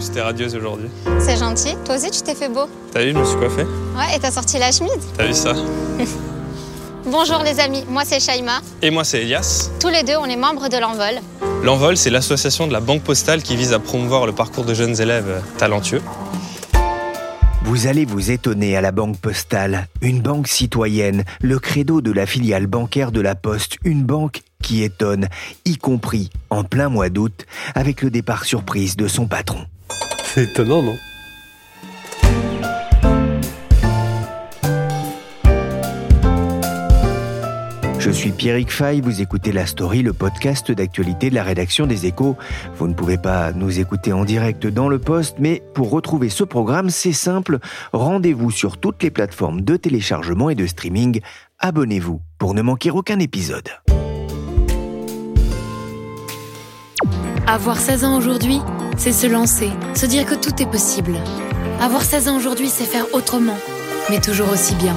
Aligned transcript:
plus 0.00 0.06
c'était 0.06 0.22
radieuse 0.22 0.56
aujourd'hui. 0.56 0.88
C'est 1.18 1.36
gentil. 1.36 1.76
Toi 1.84 1.96
aussi, 1.96 2.10
tu 2.10 2.22
t'es 2.22 2.34
fait 2.34 2.48
beau. 2.48 2.66
T'as 2.92 3.04
vu, 3.04 3.12
je 3.12 3.18
me 3.18 3.24
suis 3.24 3.36
coiffé 3.36 3.64
Ouais, 3.64 4.16
et 4.16 4.18
t'as 4.18 4.30
sorti 4.30 4.58
la 4.58 4.72
chemise. 4.72 5.06
T'as 5.16 5.26
vu 5.26 5.34
ça 5.34 5.52
Bonjour 7.06 7.42
les 7.42 7.58
amis, 7.60 7.84
moi 7.88 8.02
c'est 8.04 8.20
Shaima. 8.20 8.60
Et 8.82 8.90
moi 8.90 9.04
c'est 9.04 9.22
Elias. 9.22 9.70
Tous 9.80 9.88
les 9.88 10.02
deux, 10.02 10.16
on 10.16 10.26
est 10.26 10.36
membres 10.36 10.68
de 10.68 10.76
l'Envol. 10.76 11.20
L'Envol, 11.62 11.96
c'est 11.96 12.10
l'association 12.10 12.66
de 12.66 12.72
la 12.72 12.80
Banque 12.80 13.02
Postale 13.02 13.42
qui 13.42 13.56
vise 13.56 13.72
à 13.72 13.78
promouvoir 13.78 14.26
le 14.26 14.32
parcours 14.32 14.64
de 14.64 14.74
jeunes 14.74 15.00
élèves 15.00 15.42
talentueux. 15.58 16.02
Vous 17.64 17.86
allez 17.86 18.04
vous 18.04 18.30
étonner 18.30 18.76
à 18.76 18.80
la 18.80 18.92
Banque 18.92 19.18
Postale, 19.18 19.88
une 20.02 20.20
banque 20.20 20.48
citoyenne, 20.48 21.24
le 21.42 21.58
credo 21.58 22.00
de 22.00 22.12
la 22.12 22.26
filiale 22.26 22.66
bancaire 22.66 23.12
de 23.12 23.20
la 23.20 23.34
Poste, 23.34 23.76
une 23.84 24.02
banque 24.02 24.40
qui 24.62 24.82
étonne, 24.82 25.28
y 25.64 25.76
compris 25.76 26.30
en 26.50 26.64
plein 26.64 26.88
mois 26.88 27.08
d'août, 27.08 27.46
avec 27.74 28.02
le 28.02 28.10
départ 28.10 28.44
surprise 28.44 28.96
de 28.96 29.08
son 29.08 29.26
patron. 29.26 29.66
C'est 30.24 30.44
étonnant, 30.44 30.82
non? 30.82 30.96
Je 38.00 38.10
suis 38.10 38.32
Pierrick 38.32 38.72
Fay, 38.72 39.02
vous 39.02 39.20
écoutez 39.20 39.52
La 39.52 39.66
Story, 39.66 40.02
le 40.02 40.12
podcast 40.14 40.72
d'actualité 40.72 41.28
de 41.28 41.34
la 41.34 41.42
rédaction 41.42 41.86
des 41.86 42.06
Échos. 42.06 42.36
Vous 42.74 42.88
ne 42.88 42.94
pouvez 42.94 43.18
pas 43.18 43.52
nous 43.52 43.78
écouter 43.78 44.12
en 44.12 44.24
direct 44.24 44.66
dans 44.66 44.88
le 44.88 44.98
poste, 44.98 45.36
mais 45.38 45.62
pour 45.74 45.90
retrouver 45.90 46.28
ce 46.30 46.42
programme, 46.42 46.88
c'est 46.88 47.12
simple, 47.12 47.58
rendez-vous 47.92 48.50
sur 48.50 48.78
toutes 48.78 49.02
les 49.02 49.10
plateformes 49.10 49.60
de 49.60 49.76
téléchargement 49.76 50.48
et 50.48 50.54
de 50.54 50.66
streaming. 50.66 51.20
Abonnez-vous 51.58 52.22
pour 52.38 52.54
ne 52.54 52.62
manquer 52.62 52.90
aucun 52.90 53.18
épisode. 53.18 53.68
Avoir 57.46 57.76
16 57.76 58.04
ans 58.04 58.16
aujourd'hui, 58.16 58.60
c'est 59.00 59.12
se 59.12 59.26
lancer, 59.26 59.70
se 59.94 60.04
dire 60.04 60.26
que 60.26 60.34
tout 60.34 60.62
est 60.62 60.70
possible. 60.70 61.14
Avoir 61.80 62.02
16 62.02 62.28
ans 62.28 62.36
aujourd'hui, 62.36 62.68
c'est 62.68 62.84
faire 62.84 63.06
autrement, 63.14 63.56
mais 64.10 64.20
toujours 64.20 64.52
aussi 64.52 64.74
bien. 64.74 64.94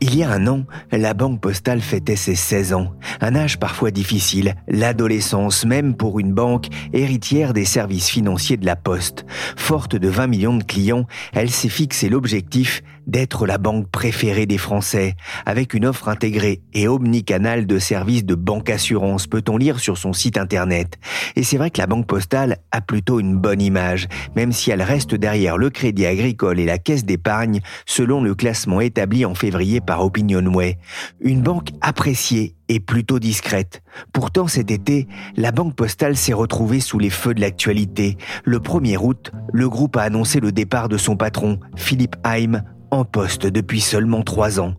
Il 0.00 0.16
y 0.16 0.24
a 0.24 0.30
un 0.32 0.44
an, 0.48 0.64
la 0.90 1.14
Banque 1.14 1.40
Postale 1.40 1.80
fêtait 1.80 2.16
ses 2.16 2.34
16 2.34 2.72
ans, 2.72 2.94
un 3.20 3.36
âge 3.36 3.60
parfois 3.60 3.92
difficile, 3.92 4.56
l'adolescence 4.66 5.64
même 5.64 5.94
pour 5.94 6.18
une 6.18 6.32
banque 6.32 6.66
héritière 6.92 7.52
des 7.52 7.64
services 7.64 8.08
financiers 8.08 8.56
de 8.56 8.66
la 8.66 8.74
Poste. 8.74 9.24
Forte 9.56 9.94
de 9.94 10.08
20 10.08 10.26
millions 10.26 10.56
de 10.56 10.64
clients, 10.64 11.06
elle 11.34 11.50
s'est 11.50 11.68
fixé 11.68 12.08
l'objectif 12.08 12.82
d'être 13.08 13.46
la 13.46 13.58
banque 13.58 13.90
préférée 13.90 14.46
des 14.46 14.58
Français, 14.58 15.16
avec 15.46 15.74
une 15.74 15.86
offre 15.86 16.08
intégrée 16.08 16.60
et 16.74 16.86
omnicanale 16.86 17.66
de 17.66 17.78
services 17.78 18.24
de 18.24 18.34
banque 18.36 18.70
assurance, 18.70 19.26
peut-on 19.26 19.56
lire 19.56 19.80
sur 19.80 19.98
son 19.98 20.12
site 20.12 20.38
internet. 20.38 20.98
Et 21.34 21.42
c'est 21.42 21.56
vrai 21.56 21.70
que 21.70 21.80
la 21.80 21.86
Banque 21.86 22.06
Postale 22.06 22.58
a 22.70 22.80
plutôt 22.80 23.18
une 23.18 23.36
bonne 23.36 23.62
image, 23.62 24.08
même 24.36 24.52
si 24.52 24.70
elle 24.70 24.82
reste 24.82 25.14
derrière 25.14 25.56
le 25.56 25.70
Crédit 25.70 26.06
Agricole 26.06 26.60
et 26.60 26.66
la 26.66 26.78
Caisse 26.78 27.04
d'épargne, 27.04 27.60
selon 27.86 28.22
le 28.22 28.34
classement 28.34 28.80
établi 28.80 29.24
en 29.24 29.34
février 29.34 29.80
par 29.80 30.04
Opinionway. 30.04 30.78
Une 31.20 31.42
banque 31.42 31.70
appréciée 31.80 32.54
et 32.68 32.80
plutôt 32.80 33.18
discrète. 33.18 33.82
Pourtant, 34.12 34.46
cet 34.46 34.70
été, 34.70 35.08
la 35.36 35.52
Banque 35.52 35.74
Postale 35.74 36.16
s'est 36.16 36.34
retrouvée 36.34 36.80
sous 36.80 36.98
les 36.98 37.08
feux 37.08 37.32
de 37.32 37.40
l'actualité. 37.40 38.18
Le 38.44 38.58
1er 38.58 38.98
août, 38.98 39.32
le 39.52 39.68
groupe 39.70 39.96
a 39.96 40.02
annoncé 40.02 40.40
le 40.40 40.52
départ 40.52 40.90
de 40.90 40.98
son 40.98 41.16
patron, 41.16 41.58
Philippe 41.76 42.16
Haim, 42.24 42.62
en 42.90 43.04
poste 43.04 43.46
depuis 43.46 43.80
seulement 43.80 44.22
trois 44.22 44.60
ans. 44.60 44.74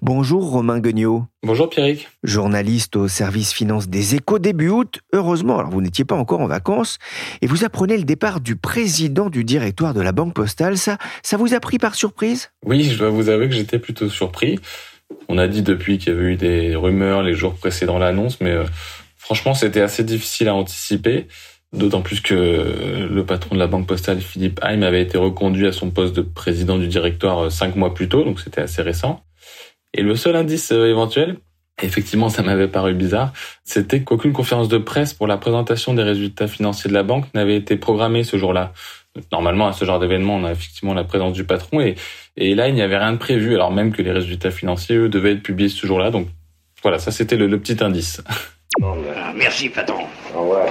Bonjour 0.00 0.50
Romain 0.50 0.78
Guignot. 0.78 1.24
Bonjour 1.42 1.68
Pierrick. 1.68 2.08
Journaliste 2.22 2.96
au 2.96 3.08
service 3.08 3.52
finance 3.52 3.88
des 3.88 4.14
échos 4.14 4.38
début 4.38 4.68
août. 4.68 5.00
Heureusement, 5.12 5.58
alors 5.58 5.70
vous 5.70 5.80
n'étiez 5.80 6.04
pas 6.04 6.14
encore 6.14 6.40
en 6.40 6.46
vacances 6.46 6.98
et 7.42 7.46
vous 7.46 7.64
apprenez 7.64 7.96
le 7.96 8.04
départ 8.04 8.40
du 8.40 8.56
président 8.56 9.28
du 9.28 9.44
directoire 9.44 9.92
de 9.92 10.00
la 10.00 10.12
Banque 10.12 10.34
Postale. 10.34 10.78
Ça, 10.78 10.98
ça 11.22 11.36
vous 11.36 11.54
a 11.54 11.60
pris 11.60 11.78
par 11.78 11.94
surprise? 11.94 12.50
Oui, 12.64 12.84
je 12.84 12.98
dois 12.98 13.10
vous 13.10 13.28
avouer 13.28 13.48
que 13.48 13.54
j'étais 13.54 13.78
plutôt 13.78 14.08
surpris. 14.08 14.60
On 15.28 15.38
a 15.38 15.48
dit 15.48 15.62
depuis 15.62 15.98
qu'il 15.98 16.12
y 16.12 16.16
avait 16.16 16.32
eu 16.32 16.36
des 16.36 16.76
rumeurs 16.76 17.22
les 17.22 17.34
jours 17.34 17.54
précédant 17.54 17.98
l'annonce, 17.98 18.40
mais 18.40 18.50
euh, 18.50 18.64
franchement, 19.16 19.54
c'était 19.54 19.80
assez 19.80 20.04
difficile 20.04 20.48
à 20.48 20.54
anticiper. 20.54 21.26
D'autant 21.76 22.00
plus 22.00 22.22
que 22.22 23.06
le 23.10 23.24
patron 23.26 23.54
de 23.54 23.60
la 23.60 23.66
banque 23.66 23.86
postale, 23.86 24.20
Philippe 24.20 24.60
Haim, 24.62 24.80
avait 24.80 25.02
été 25.02 25.18
reconduit 25.18 25.66
à 25.66 25.72
son 25.72 25.90
poste 25.90 26.16
de 26.16 26.22
président 26.22 26.78
du 26.78 26.88
directoire 26.88 27.44
euh, 27.44 27.50
cinq 27.50 27.76
mois 27.76 27.92
plus 27.92 28.08
tôt, 28.08 28.24
donc 28.24 28.40
c'était 28.40 28.62
assez 28.62 28.80
récent. 28.80 29.22
Et 29.92 30.02
le 30.02 30.16
seul 30.16 30.36
indice 30.36 30.72
euh, 30.72 30.88
éventuel, 30.88 31.36
effectivement 31.82 32.30
ça 32.30 32.42
m'avait 32.42 32.68
paru 32.68 32.94
bizarre, 32.94 33.34
c'était 33.64 34.00
qu'aucune 34.00 34.32
conférence 34.32 34.68
de 34.68 34.78
presse 34.78 35.12
pour 35.12 35.26
la 35.26 35.36
présentation 35.36 35.92
des 35.92 36.02
résultats 36.02 36.48
financiers 36.48 36.88
de 36.88 36.94
la 36.94 37.02
banque 37.02 37.26
n'avait 37.34 37.56
été 37.56 37.76
programmée 37.76 38.24
ce 38.24 38.38
jour-là. 38.38 38.72
Normalement, 39.30 39.66
à 39.66 39.74
ce 39.74 39.84
genre 39.84 40.00
d'événement, 40.00 40.36
on 40.36 40.44
a 40.44 40.52
effectivement 40.52 40.94
la 40.94 41.04
présence 41.04 41.34
du 41.34 41.44
patron 41.44 41.80
et, 41.80 41.94
là, 42.54 42.68
il 42.68 42.74
n'y 42.74 42.82
avait 42.82 42.98
rien 42.98 43.12
de 43.12 43.18
prévu, 43.18 43.54
alors 43.54 43.70
même 43.70 43.92
que 43.92 44.00
les 44.00 44.12
résultats 44.12 44.50
financiers, 44.50 44.96
eux, 44.96 45.08
devaient 45.10 45.32
être 45.32 45.42
publiés 45.42 45.68
ce 45.68 45.86
jour-là. 45.86 46.10
Donc 46.10 46.28
voilà, 46.82 46.98
ça 46.98 47.10
c'était 47.10 47.36
le, 47.36 47.58
petit 47.58 47.82
indice. 47.84 48.22
Merci 49.34 49.68
patron. 49.68 50.04
Au 50.34 50.40
revoir. 50.40 50.68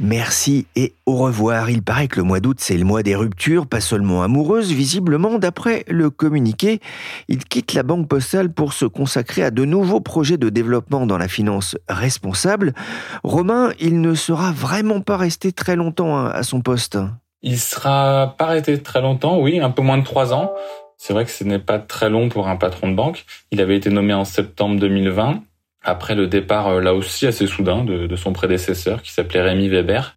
Merci 0.00 0.66
et 0.76 0.94
au 1.06 1.16
revoir. 1.16 1.70
Il 1.70 1.82
paraît 1.82 2.08
que 2.08 2.16
le 2.16 2.24
mois 2.24 2.40
d'août, 2.40 2.56
c'est 2.60 2.76
le 2.76 2.84
mois 2.84 3.02
des 3.02 3.14
ruptures, 3.14 3.66
pas 3.66 3.80
seulement 3.80 4.22
amoureuses, 4.22 4.72
visiblement, 4.72 5.38
d'après 5.38 5.84
le 5.88 6.10
communiqué. 6.10 6.80
Il 7.28 7.44
quitte 7.44 7.74
la 7.74 7.82
Banque 7.82 8.08
Postale 8.08 8.52
pour 8.52 8.72
se 8.72 8.84
consacrer 8.84 9.42
à 9.42 9.50
de 9.50 9.64
nouveaux 9.64 10.00
projets 10.00 10.36
de 10.36 10.48
développement 10.48 11.06
dans 11.06 11.18
la 11.18 11.28
finance 11.28 11.76
responsable. 11.88 12.74
Romain, 13.22 13.72
il 13.80 14.00
ne 14.00 14.14
sera 14.14 14.52
vraiment 14.52 15.00
pas 15.00 15.16
resté 15.16 15.52
très 15.52 15.76
longtemps 15.76 16.26
à 16.26 16.42
son 16.42 16.60
poste. 16.60 16.98
Il 17.42 17.58
sera 17.58 18.34
pas 18.38 18.46
resté 18.46 18.82
très 18.82 19.00
longtemps, 19.00 19.38
oui, 19.38 19.60
un 19.60 19.70
peu 19.70 19.82
moins 19.82 19.98
de 19.98 20.04
trois 20.04 20.32
ans. 20.32 20.52
C'est 20.96 21.12
vrai 21.12 21.24
que 21.24 21.30
ce 21.30 21.44
n'est 21.44 21.58
pas 21.58 21.78
très 21.78 22.08
long 22.08 22.28
pour 22.28 22.48
un 22.48 22.56
patron 22.56 22.88
de 22.88 22.94
banque. 22.94 23.26
Il 23.50 23.60
avait 23.60 23.76
été 23.76 23.90
nommé 23.90 24.14
en 24.14 24.24
septembre 24.24 24.80
2020 24.80 25.42
après 25.84 26.14
le 26.14 26.26
départ 26.26 26.68
euh, 26.68 26.80
là 26.80 26.94
aussi 26.94 27.26
assez 27.26 27.46
soudain 27.46 27.84
de, 27.84 28.06
de 28.06 28.16
son 28.16 28.32
prédécesseur 28.32 29.02
qui 29.02 29.12
s'appelait 29.12 29.42
Rémi 29.42 29.68
Weber. 29.68 30.16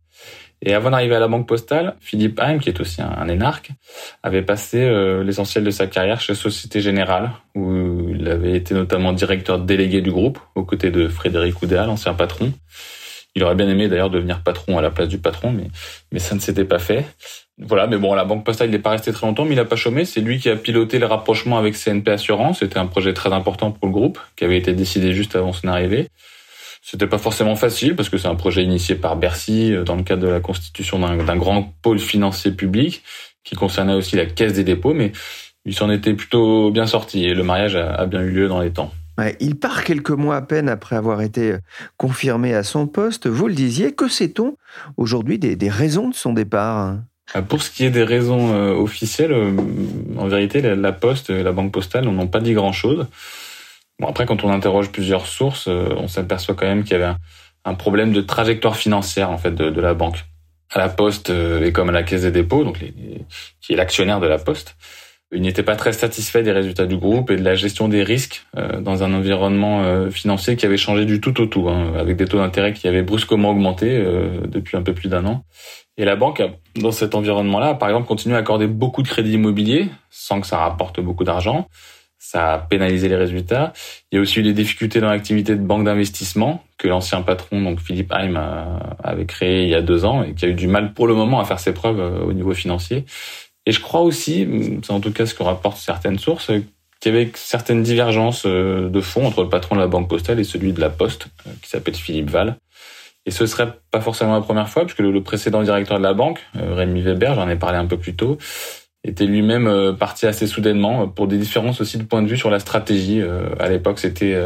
Et 0.63 0.73
avant 0.73 0.89
d'arriver 0.89 1.13
à 1.13 1.19
la 1.19 1.27
Banque 1.27 1.47
Postale, 1.47 1.95
Philippe 1.99 2.39
Haim, 2.39 2.57
qui 2.57 2.69
est 2.69 2.81
aussi 2.81 2.99
un, 2.99 3.11
un 3.11 3.27
énarque, 3.27 3.69
avait 4.23 4.41
passé 4.41 4.81
euh, 4.81 5.23
l'essentiel 5.23 5.63
de 5.63 5.69
sa 5.69 5.85
carrière 5.85 6.19
chez 6.19 6.33
Société 6.33 6.81
Générale, 6.81 7.29
où 7.53 8.09
il 8.09 8.27
avait 8.27 8.55
été 8.55 8.73
notamment 8.73 9.13
directeur 9.13 9.59
délégué 9.59 10.01
du 10.01 10.11
groupe, 10.11 10.39
aux 10.55 10.63
côtés 10.63 10.89
de 10.89 11.07
Frédéric 11.09 11.61
Oudéa, 11.61 11.85
l'ancien 11.85 12.15
patron. 12.15 12.53
Il 13.35 13.43
aurait 13.43 13.55
bien 13.55 13.69
aimé 13.69 13.87
d'ailleurs 13.87 14.09
devenir 14.09 14.41
patron 14.41 14.77
à 14.77 14.81
la 14.81 14.89
place 14.89 15.07
du 15.07 15.19
patron, 15.19 15.51
mais, 15.51 15.67
mais 16.11 16.19
ça 16.19 16.33
ne 16.33 16.39
s'était 16.39 16.65
pas 16.65 16.79
fait. 16.79 17.05
Voilà, 17.59 17.87
mais 17.87 17.97
bon, 17.97 18.13
la 18.13 18.25
Banque 18.25 18.45
Postale, 18.45 18.69
il 18.69 18.71
n'est 18.71 18.79
pas 18.79 18.91
resté 18.91 19.11
très 19.11 19.25
longtemps, 19.25 19.45
mais 19.45 19.53
il 19.53 19.57
n'a 19.57 19.65
pas 19.65 19.75
chômé. 19.75 20.05
C'est 20.05 20.21
lui 20.21 20.39
qui 20.39 20.49
a 20.49 20.55
piloté 20.55 20.99
le 20.99 21.05
rapprochement 21.05 21.57
avec 21.57 21.75
CNP 21.75 22.11
Assurance. 22.11 22.59
C'était 22.59 22.77
un 22.77 22.87
projet 22.87 23.13
très 23.13 23.33
important 23.33 23.71
pour 23.71 23.87
le 23.87 23.93
groupe, 23.93 24.19
qui 24.35 24.43
avait 24.43 24.57
été 24.57 24.73
décidé 24.73 25.13
juste 25.13 25.35
avant 25.35 25.53
son 25.53 25.67
arrivée. 25.67 26.09
C'était 26.81 27.07
pas 27.07 27.17
forcément 27.17 27.55
facile 27.55 27.95
parce 27.95 28.09
que 28.09 28.17
c'est 28.17 28.27
un 28.27 28.35
projet 28.35 28.63
initié 28.63 28.95
par 28.95 29.17
Bercy 29.17 29.73
dans 29.85 29.95
le 29.95 30.03
cadre 30.03 30.21
de 30.21 30.29
la 30.29 30.39
constitution 30.39 30.99
d'un 30.99 31.35
grand 31.35 31.73
pôle 31.81 31.99
financier 31.99 32.51
public 32.51 33.03
qui 33.43 33.55
concernait 33.55 33.93
aussi 33.93 34.15
la 34.15 34.25
caisse 34.25 34.53
des 34.53 34.63
dépôts, 34.63 34.93
mais 34.93 35.11
il 35.65 35.73
s'en 35.73 35.89
était 35.89 36.13
plutôt 36.13 36.71
bien 36.71 36.85
sorti 36.85 37.25
et 37.25 37.33
le 37.33 37.43
mariage 37.43 37.75
a, 37.75 37.93
a 37.93 38.05
bien 38.05 38.21
eu 38.21 38.29
lieu 38.29 38.47
dans 38.47 38.61
les 38.61 38.71
temps. 38.71 38.91
Il 39.39 39.55
part 39.55 39.83
quelques 39.83 40.11
mois 40.11 40.35
à 40.35 40.41
peine 40.41 40.69
après 40.69 40.95
avoir 40.95 41.21
été 41.21 41.55
confirmé 41.97 42.53
à 42.53 42.63
son 42.63 42.87
poste. 42.87 43.27
Vous 43.27 43.47
le 43.47 43.55
disiez, 43.55 43.93
que 43.93 44.07
sait-on 44.07 44.57
aujourd'hui 44.95 45.39
des, 45.39 45.55
des, 45.55 45.69
raisons 45.69 46.09
de 46.09 46.13
son 46.13 46.33
départ 46.33 46.97
Pour 47.49 47.63
ce 47.63 47.71
qui 47.71 47.85
est 47.85 47.89
des 47.89 48.03
raisons 48.03 48.53
euh, 48.53 48.73
officielles, 48.73 49.31
euh, 49.31 49.55
en 50.17 50.27
vérité, 50.27 50.61
la, 50.61 50.91
Poste 50.91 51.31
et 51.31 51.41
la 51.41 51.51
Banque 51.51 51.71
Postale 51.71 52.05
n'ont 52.05 52.27
pas 52.27 52.41
dit 52.41 52.53
grand-chose. 52.53 53.07
Bon, 53.99 54.07
après, 54.07 54.27
quand 54.27 54.43
on 54.43 54.51
interroge 54.51 54.91
plusieurs 54.91 55.25
sources, 55.25 55.67
euh, 55.67 55.89
on 55.97 56.07
s'aperçoit 56.07 56.53
quand 56.53 56.67
même 56.67 56.83
qu'il 56.83 56.91
y 56.91 57.01
avait 57.01 57.15
un, 57.65 57.73
problème 57.73 58.13
de 58.13 58.21
trajectoire 58.21 58.77
financière 58.77 59.31
en 59.31 59.37
fait 59.39 59.51
de, 59.53 59.81
la 59.81 59.95
banque. 59.95 60.25
À 60.69 60.79
la 60.79 60.89
Poste 60.89 61.29
et 61.29 61.71
comme 61.71 61.89
à 61.89 61.91
la 61.93 62.03
Caisse 62.03 62.21
des 62.21 62.31
dépôts, 62.31 62.63
donc 62.63 62.79
qui 63.61 63.73
est 63.73 63.75
l'actionnaire 63.75 64.19
de 64.19 64.27
la 64.27 64.37
Poste, 64.37 64.75
il 65.31 65.41
n'était 65.41 65.63
pas 65.63 65.75
très 65.75 65.91
satisfait 65.91 66.41
des 66.41 66.53
résultats 66.53 66.85
du 66.85 66.95
groupe 66.95 67.31
et 67.31 67.35
de 67.35 67.43
la 67.43 67.55
gestion 67.55 67.89
des 67.89 68.01
risques 68.01 68.45
euh, 68.55 68.79
dans 68.79 69.03
un 69.03 69.13
environnement 69.13 69.83
euh, 69.83 70.09
financier 70.09 70.55
qui 70.55 70.65
avait 70.65 70.77
changé 70.77 71.05
du 71.05 71.19
tout 71.19 71.41
au 71.41 71.45
tout, 71.45 71.67
hein, 71.67 71.93
avec 71.97 72.15
des 72.15 72.25
taux 72.25 72.37
d'intérêt 72.37 72.71
qui 72.71 72.87
avaient 72.87 73.01
brusquement 73.01 73.49
augmenté 73.49 73.97
euh, 73.97 74.41
depuis 74.47 74.77
un 74.77 74.83
peu 74.83 74.93
plus 74.93 75.09
d'un 75.09 75.25
an. 75.25 75.43
Et 75.97 76.05
la 76.05 76.15
banque, 76.15 76.41
dans 76.75 76.91
cet 76.91 77.13
environnement-là, 77.13 77.73
par 77.73 77.89
exemple, 77.89 78.07
continue 78.07 78.35
à 78.35 78.37
accorder 78.37 78.67
beaucoup 78.67 79.01
de 79.01 79.07
crédits 79.07 79.33
immobiliers 79.33 79.89
sans 80.09 80.39
que 80.39 80.47
ça 80.47 80.57
rapporte 80.57 81.01
beaucoup 81.01 81.25
d'argent. 81.25 81.67
Ça 82.19 82.53
a 82.53 82.59
pénalisé 82.59 83.09
les 83.09 83.15
résultats. 83.15 83.73
Il 84.11 84.15
y 84.15 84.19
a 84.19 84.21
aussi 84.21 84.39
eu 84.39 84.43
des 84.43 84.53
difficultés 84.53 85.01
dans 85.01 85.09
l'activité 85.09 85.55
de 85.55 85.61
banque 85.61 85.85
d'investissement 85.85 86.63
que 86.77 86.87
l'ancien 86.87 87.21
patron, 87.21 87.61
donc 87.61 87.79
Philippe 87.79 88.11
Haim, 88.11 88.35
avait 89.03 89.25
créé 89.25 89.63
il 89.63 89.69
y 89.69 89.75
a 89.75 89.81
deux 89.81 90.03
ans 90.03 90.23
et 90.23 90.33
qui 90.33 90.45
a 90.45 90.47
eu 90.49 90.53
du 90.53 90.67
mal 90.67 90.93
pour 90.93 91.07
le 91.07 91.15
moment 91.15 91.39
à 91.39 91.45
faire 91.45 91.59
ses 91.59 91.73
preuves 91.73 91.99
au 92.23 92.33
niveau 92.33 92.53
financier. 92.53 93.05
Et 93.67 93.73
je 93.73 93.81
crois 93.81 93.99
aussi, 93.99 94.47
c'est 94.81 94.93
en 94.93 95.01
tout 95.01 95.11
cas 95.11 95.25
ce 95.25 95.33
que 95.33 95.43
rapportent 95.43 95.77
certaines 95.77 96.17
sources, 96.17 96.51
qu'il 97.01 97.13
y 97.13 97.15
avait 97.15 97.29
certaines 97.35 97.83
divergences 97.83 98.45
de 98.45 99.01
fond 99.01 99.25
entre 99.27 99.43
le 99.43 99.49
patron 99.49 99.75
de 99.75 99.81
la 99.81 99.87
Banque 99.87 100.09
Postale 100.09 100.39
et 100.39 100.45
celui 100.45 100.71
de 100.71 100.79
la 100.79 100.89
Poste, 100.89 101.27
qui 101.61 101.69
s'appelle 101.69 101.95
Philippe 101.95 102.29
Val. 102.29 102.55
Et 103.25 103.31
ce 103.31 103.45
serait 103.45 103.73
pas 103.91 103.99
forcément 103.99 104.35
la 104.35 104.41
première 104.41 104.69
fois, 104.69 104.85
puisque 104.85 104.99
le, 104.99 105.21
précédent 105.21 105.61
directeur 105.63 105.97
de 105.97 106.03
la 106.03 106.13
banque, 106.13 106.39
Rémi 106.53 107.01
Weber, 107.01 107.35
j'en 107.35 107.49
ai 107.49 107.57
parlé 107.57 107.77
un 107.77 107.87
peu 107.87 107.97
plus 107.97 108.15
tôt, 108.15 108.37
était 109.03 109.25
lui-même 109.25 109.97
parti 109.99 110.27
assez 110.27 110.47
soudainement 110.47 111.09
pour 111.09 111.27
des 111.27 111.37
différences 111.37 111.81
aussi 111.81 111.97
de 111.97 112.03
point 112.03 112.21
de 112.21 112.27
vue 112.29 112.37
sur 112.37 112.49
la 112.49 112.59
stratégie. 112.59 113.21
À 113.59 113.67
l'époque, 113.67 113.99
c'était 113.99 114.41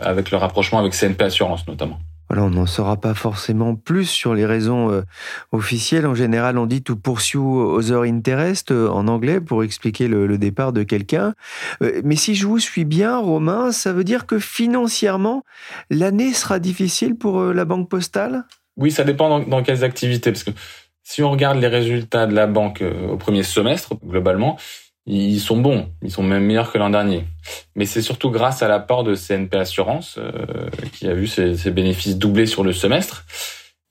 avec 0.00 0.30
le 0.30 0.36
rapprochement 0.36 0.78
avec 0.78 0.92
CNP 0.92 1.24
Assurance 1.24 1.66
notamment. 1.66 1.98
Voilà, 2.28 2.44
on 2.44 2.50
n'en 2.50 2.66
saura 2.66 2.96
pas 2.96 3.14
forcément 3.14 3.76
plus 3.76 4.06
sur 4.06 4.34
les 4.34 4.46
raisons 4.46 4.90
euh, 4.90 5.02
officielles. 5.52 6.06
En 6.06 6.14
général, 6.14 6.58
on 6.58 6.66
dit 6.66 6.82
to 6.82 6.96
pursue 6.96 7.38
other 7.38 8.02
interest 8.02 8.72
euh, 8.72 8.88
en 8.88 9.06
anglais 9.06 9.40
pour 9.40 9.62
expliquer 9.62 10.08
le, 10.08 10.36
départ 10.36 10.72
de 10.72 10.82
quelqu'un. 10.82 11.34
Euh, 11.82 12.00
mais 12.04 12.16
si 12.16 12.34
je 12.34 12.46
vous 12.46 12.58
suis 12.58 12.84
bien, 12.84 13.16
Romain, 13.18 13.70
ça 13.70 13.92
veut 13.92 14.04
dire 14.04 14.26
que 14.26 14.38
financièrement, 14.38 15.44
l'année 15.88 16.32
sera 16.32 16.58
difficile 16.58 17.14
pour 17.14 17.40
la 17.40 17.64
Banque 17.64 17.88
Postale? 17.88 18.44
Oui, 18.76 18.90
ça 18.90 19.04
dépend 19.04 19.28
dans, 19.28 19.40
dans, 19.40 19.62
quelles 19.62 19.84
activités. 19.84 20.32
Parce 20.32 20.44
que 20.44 20.50
si 21.04 21.22
on 21.22 21.30
regarde 21.30 21.58
les 21.58 21.68
résultats 21.68 22.26
de 22.26 22.34
la 22.34 22.46
banque 22.46 22.82
au 23.08 23.16
premier 23.16 23.44
semestre, 23.44 23.94
globalement, 24.04 24.58
ils 25.06 25.40
sont 25.40 25.56
bons, 25.56 25.88
ils 26.02 26.10
sont 26.10 26.22
même 26.22 26.44
meilleurs 26.44 26.72
que 26.72 26.78
l'an 26.78 26.90
dernier. 26.90 27.24
Mais 27.76 27.86
c'est 27.86 28.02
surtout 28.02 28.30
grâce 28.30 28.62
à 28.62 28.68
l'apport 28.68 29.04
de 29.04 29.14
CNP 29.14 29.56
Assurance 29.56 30.18
euh, 30.18 30.32
qui 30.92 31.06
a 31.06 31.14
vu 31.14 31.28
ses, 31.28 31.70
bénéfices 31.70 32.18
doubler 32.18 32.46
sur 32.46 32.64
le 32.64 32.72
semestre. 32.72 33.24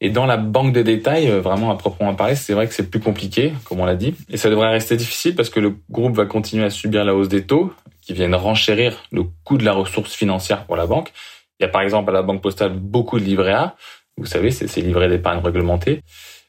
Et 0.01 0.09
dans 0.09 0.25
la 0.25 0.35
banque 0.35 0.73
de 0.73 0.81
détail, 0.81 1.29
euh, 1.29 1.39
vraiment 1.39 1.71
à 1.71 1.77
proprement 1.77 2.13
parler, 2.15 2.35
c'est 2.35 2.53
vrai 2.53 2.67
que 2.67 2.73
c'est 2.73 2.89
plus 2.89 2.99
compliqué, 2.99 3.53
comme 3.63 3.79
on 3.79 3.85
l'a 3.85 3.95
dit. 3.95 4.13
Et 4.29 4.35
ça 4.35 4.49
devrait 4.49 4.69
rester 4.69 4.97
difficile 4.97 5.35
parce 5.35 5.49
que 5.49 5.61
le 5.61 5.75
groupe 5.89 6.15
va 6.15 6.25
continuer 6.25 6.65
à 6.65 6.69
subir 6.69 7.05
la 7.05 7.15
hausse 7.15 7.29
des 7.29 7.45
taux 7.45 7.71
qui 8.01 8.13
viennent 8.13 8.35
renchérir 8.35 9.03
le 9.11 9.23
coût 9.45 9.57
de 9.57 9.63
la 9.63 9.71
ressource 9.71 10.13
financière 10.13 10.65
pour 10.65 10.75
la 10.75 10.85
banque. 10.85 11.13
Il 11.59 11.63
y 11.63 11.65
a 11.65 11.69
par 11.69 11.81
exemple 11.81 12.09
à 12.09 12.13
la 12.13 12.21
Banque 12.23 12.41
Postale 12.41 12.73
beaucoup 12.73 13.19
de 13.19 13.23
livrets 13.23 13.53
A. 13.53 13.75
Vous 14.17 14.25
savez, 14.25 14.51
c'est 14.51 14.67
ces 14.67 14.81
livrets 14.81 15.07
d'épargne 15.07 15.39
réglementés. 15.39 16.01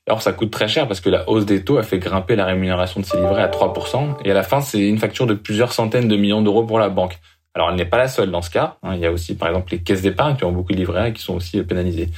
Alors 0.07 0.23
ça 0.23 0.33
coûte 0.33 0.53
très 0.53 0.69
cher 0.69 0.87
parce 0.87 1.01
que 1.01 1.09
la 1.09 1.29
hausse 1.29 1.47
des 1.47 1.65
taux 1.65 1.79
a 1.79 1.83
fait 1.83 1.99
grimper 1.99 2.37
la 2.37 2.45
rémunération 2.45 3.01
de 3.01 3.05
ces 3.05 3.17
livrets 3.17 3.43
à 3.43 3.49
3%. 3.49 4.17
Et 4.25 4.31
à 4.31 4.35
la 4.35 4.45
fin, 4.45 4.61
c'est 4.61 4.81
une 4.81 4.99
facture 4.99 5.27
de 5.27 5.35
plusieurs 5.35 5.73
centaines 5.73 6.07
de 6.07 6.17
millions 6.17 6.43
d'euros 6.43 6.63
pour 6.63 6.79
la 6.79 6.89
banque. 6.89 7.19
Alors 7.55 7.71
elle 7.71 7.77
n'est 7.77 7.87
pas 7.87 7.99
la 7.99 8.07
seule 8.07 8.31
dans 8.31 8.43
ce 8.43 8.51
cas. 8.51 8.77
Hein. 8.83 8.95
Il 8.95 9.01
y 9.01 9.07
a 9.07 9.11
aussi 9.11 9.35
par 9.35 9.49
exemple 9.49 9.73
les 9.73 9.79
caisses 9.79 10.03
d'épargne 10.03 10.37
qui 10.37 10.45
ont 10.45 10.53
beaucoup 10.53 10.73
de 10.73 10.77
livrets 10.77 11.11
et 11.11 11.13
qui 11.13 11.23
sont 11.23 11.35
aussi 11.35 11.61
pénalisées. 11.63 12.11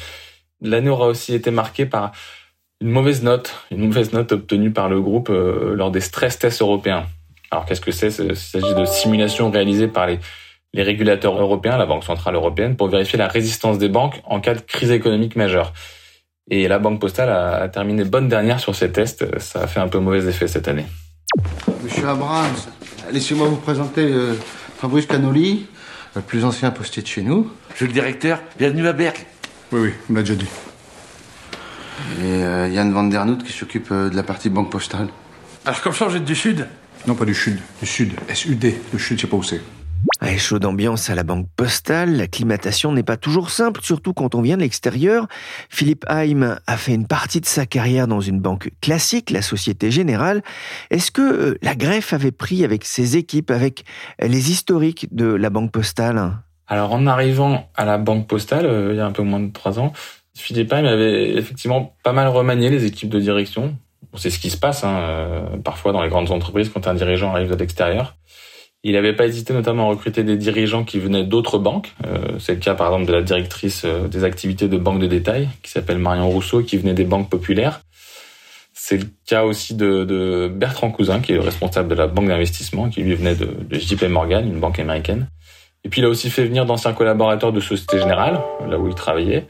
L'année 0.61 0.90
aura 0.90 1.06
aussi 1.06 1.32
été 1.35 1.50
marquée 1.50 1.87
par 1.87 2.12
une 2.81 2.90
mauvaise 2.90 3.23
note, 3.23 3.55
une 3.70 3.87
mauvaise 3.87 4.12
note 4.12 4.32
obtenue 4.32 4.70
par 4.70 4.88
le 4.88 5.00
groupe 5.00 5.31
euh, 5.31 5.75
lors 5.75 5.90
des 5.90 6.00
stress 6.00 6.38
tests 6.38 6.61
européens. 6.61 7.06
Alors 7.50 7.64
qu'est-ce 7.64 7.81
que 7.81 7.93
c'est 7.93 8.08
Il 8.19 8.37
s'agit 8.37 8.75
de 8.75 8.85
simulations 8.85 9.50
réalisées 9.50 9.88
par 9.88 10.06
les, 10.06 10.19
les 10.75 10.82
régulateurs 10.82 11.40
européens, 11.40 11.79
la 11.79 11.87
Banque 11.87 12.05
centrale 12.05 12.35
européenne, 12.35 12.76
pour 12.76 12.88
vérifier 12.88 13.19
la 13.19 13.29
résistance 13.29 13.79
des 13.79 13.88
banques 13.88 14.20
en 14.25 14.40
cas 14.40 14.55
de 14.55 14.61
crise 14.61 14.90
économique 14.90 15.37
majeure. 15.37 15.73
Et 16.50 16.67
la 16.67 16.79
Banque 16.79 17.00
Postale 17.00 17.29
a, 17.29 17.69
terminé 17.69 18.05
bonne 18.05 18.29
dernière 18.29 18.59
sur 18.59 18.75
ces 18.75 18.91
tests. 18.91 19.39
Ça 19.39 19.62
a 19.62 19.67
fait 19.67 19.81
un 19.81 19.89
peu 19.89 19.99
mauvais 19.99 20.27
effet 20.29 20.49
cette 20.49 20.67
année. 20.67 20.87
Monsieur 21.85 22.09
Abrams, 22.09 22.56
laissez-moi 23.12 23.49
vous 23.49 23.56
présenter 23.56 24.03
euh, 24.03 24.35
Fabrice 24.79 25.05
Canoli, 25.06 25.67
le 26.17 26.23
plus 26.23 26.45
ancien 26.45 26.71
postier 26.71 27.03
de 27.03 27.06
chez 27.06 27.23
nous. 27.23 27.50
Monsieur 27.71 27.87
le 27.87 27.93
directeur, 27.93 28.41
bienvenue 28.59 28.87
à 28.87 28.95
Berck. 28.95 29.27
Oui, 29.73 29.81
oui, 29.81 29.93
on 30.11 30.15
l'a 30.15 30.23
déjà 30.23 30.37
dit. 30.37 30.49
Et 32.23 32.43
euh, 32.45 32.69
Yann 32.69 32.93
Van 32.93 33.05
Der 33.05 33.27
Noot 33.27 33.45
qui 33.45 33.53
s'occupe 33.53 33.89
euh, 33.91 34.09
de 34.09 34.17
la 34.17 34.23
partie 34.23 34.49
Banque 34.49 34.71
Postale. 34.71 35.09
Alors 35.67 35.83
comme 35.83 35.93
ça, 35.93 36.06
vous 36.06 36.17
êtes 36.17 36.25
du 36.25 36.35
Sud? 36.35 36.67
Non, 37.06 37.15
pas 37.15 37.27
du 37.27 37.35
Sud. 37.35 37.59
Du 37.81 37.87
Sud. 37.87 38.15
S-U-D. 38.29 38.81
Le 38.93 38.99
Sud, 38.99 39.19
je 39.19 39.23
sais 39.23 39.29
pas 39.29 39.37
où 39.37 39.43
c'est. 39.43 39.61
Ouais, 40.23 40.37
chaud 40.37 40.59
d'ambiance 40.59 41.11
à 41.11 41.15
la 41.15 41.23
banque 41.23 41.49
postale, 41.56 42.17
l'acclimatation 42.17 42.93
n'est 42.93 43.03
pas 43.03 43.17
toujours 43.17 43.50
simple, 43.50 43.81
surtout 43.83 44.12
quand 44.12 44.35
on 44.35 44.43
vient 44.43 44.56
de 44.56 44.62
l'extérieur. 44.62 45.27
Philippe 45.69 46.05
Haim 46.09 46.59
a 46.67 46.77
fait 46.77 46.95
une 46.95 47.06
partie 47.06 47.41
de 47.41 47.47
sa 47.47 47.67
carrière 47.67 48.09
dans 48.09 48.21
une 48.21 48.41
banque 48.41 48.71
classique, 48.81 49.31
la 49.31 49.43
Société 49.43 49.91
Générale. 49.91 50.43
Est-ce 50.91 51.11
que 51.11 51.23
euh, 51.23 51.59
la 51.62 51.75
greffe 51.75 52.12
avait 52.12 52.33
pris 52.33 52.65
avec 52.65 52.85
ses 52.85 53.17
équipes, 53.17 53.50
avec 53.50 53.85
les 54.21 54.50
historiques 54.50 55.09
de 55.15 55.27
la 55.27 55.50
banque 55.50 55.73
postale? 55.73 56.33
Alors 56.67 56.93
en 56.93 57.06
arrivant 57.06 57.69
à 57.77 57.85
la 57.85 57.99
banque 57.99 58.27
postale, 58.27 58.67
euh, 58.67 58.93
il 58.93 58.97
y 58.97 59.00
a 59.00 59.06
un 59.06 59.12
peu 59.12 59.23
moins 59.23 59.41
de 59.41 59.53
trois 59.53 59.79
ans, 59.79 59.93
Philippe 60.39 60.73
Haim 60.73 60.85
avait 60.85 61.37
effectivement 61.37 61.97
pas 62.05 62.12
mal 62.12 62.29
remanié 62.29 62.71
les 62.71 62.85
équipes 62.85 63.11
de 63.11 63.21
direction. 63.21 63.77
C'est 64.15 64.31
ce 64.31 64.39
qui 64.39 64.50
se 64.50 64.56
passe 64.56 64.85
hein, 64.85 64.97
euh, 64.99 65.56
parfois 65.59 65.93
dans 65.93 66.03
les 66.03 66.09
grandes 66.09 66.31
entreprises 66.31 66.71
quand 66.71 66.87
un 66.87 66.95
dirigeant 66.95 67.33
arrive 67.35 67.50
de 67.50 67.56
l'extérieur. 67.56 68.15
Il 68.84 68.92
n'avait 68.92 69.12
pas 69.12 69.26
hésité 69.26 69.52
notamment 69.52 69.86
à 69.86 69.90
recruter 69.90 70.22
des 70.22 70.36
dirigeants 70.36 70.84
qui 70.84 71.00
venaient 71.00 71.25
d'autres 71.25 71.58
banques. 71.58 71.94
Euh, 72.06 72.38
c'est 72.38 72.54
le 72.54 72.60
cas 72.60 72.75
par 72.75 72.88
exemple 72.88 73.06
de 73.06 73.12
la 73.12 73.22
directrice 73.22 73.82
euh, 73.84 74.06
des 74.06 74.22
activités 74.22 74.69
de 74.69 74.78
banque 74.78 75.00
de 75.00 75.06
détail, 75.06 75.48
qui 75.62 75.70
s'appelle 75.70 75.98
Marion 75.98 76.28
Rousseau, 76.30 76.62
qui 76.62 76.76
venait 76.76 76.94
des 76.94 77.04
banques 77.04 77.28
populaires. 77.28 77.80
C'est 78.72 78.98
le 78.98 79.06
cas 79.26 79.42
aussi 79.42 79.75
de, 79.75 80.48
Bertrand 80.54 80.90
Cousin, 80.90 81.19
qui 81.19 81.32
est 81.32 81.34
le 81.34 81.40
responsable 81.40 81.88
de 81.88 81.96
la 81.96 82.06
banque 82.06 82.28
d'investissement, 82.28 82.88
qui 82.88 83.02
lui 83.02 83.16
venait 83.16 83.34
de, 83.34 83.46
de 83.46 83.78
JP 83.78 84.04
Morgan, 84.04 84.46
une 84.46 84.60
banque 84.60 84.78
américaine. 84.78 85.28
Et 85.84 85.88
puis 85.88 86.00
il 86.00 86.04
a 86.04 86.08
aussi 86.08 86.30
fait 86.30 86.44
venir 86.44 86.64
d'anciens 86.64 86.92
collaborateurs 86.92 87.52
de 87.52 87.60
Société 87.60 87.98
Générale, 87.98 88.40
là 88.69 88.78
où 88.78 88.86
il 88.86 88.94
travaillait, 88.94 89.46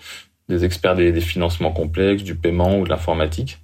des 0.49 0.65
experts 0.65 0.95
des 0.95 1.21
financements 1.21 1.73
complexes, 1.73 2.23
du 2.23 2.35
paiement 2.35 2.79
ou 2.79 2.85
de 2.85 2.89
l'informatique. 2.89 3.59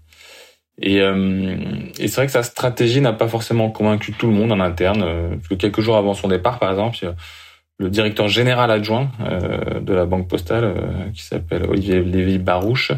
Et, 0.80 1.00
euh, 1.00 1.56
et 1.98 2.08
c'est 2.08 2.16
vrai 2.16 2.26
que 2.26 2.32
sa 2.32 2.42
stratégie 2.42 3.00
n'a 3.00 3.12
pas 3.12 3.28
forcément 3.28 3.70
convaincu 3.70 4.12
tout 4.12 4.26
le 4.26 4.32
monde 4.32 4.52
en 4.52 4.60
interne. 4.60 5.02
Euh, 5.02 5.28
parce 5.36 5.48
que 5.48 5.54
quelques 5.54 5.80
jours 5.80 5.96
avant 5.96 6.14
son 6.14 6.28
départ, 6.28 6.58
par 6.58 6.70
exemple, 6.70 6.98
le 7.78 7.90
directeur 7.90 8.28
général 8.28 8.70
adjoint 8.70 9.10
euh, 9.20 9.80
de 9.80 9.94
la 9.94 10.06
Banque 10.06 10.28
Postale, 10.28 10.64
euh, 10.64 11.10
qui 11.12 11.22
s'appelle 11.22 11.64
Olivier 11.68 12.02
Lévy-Barouche, 12.02 12.92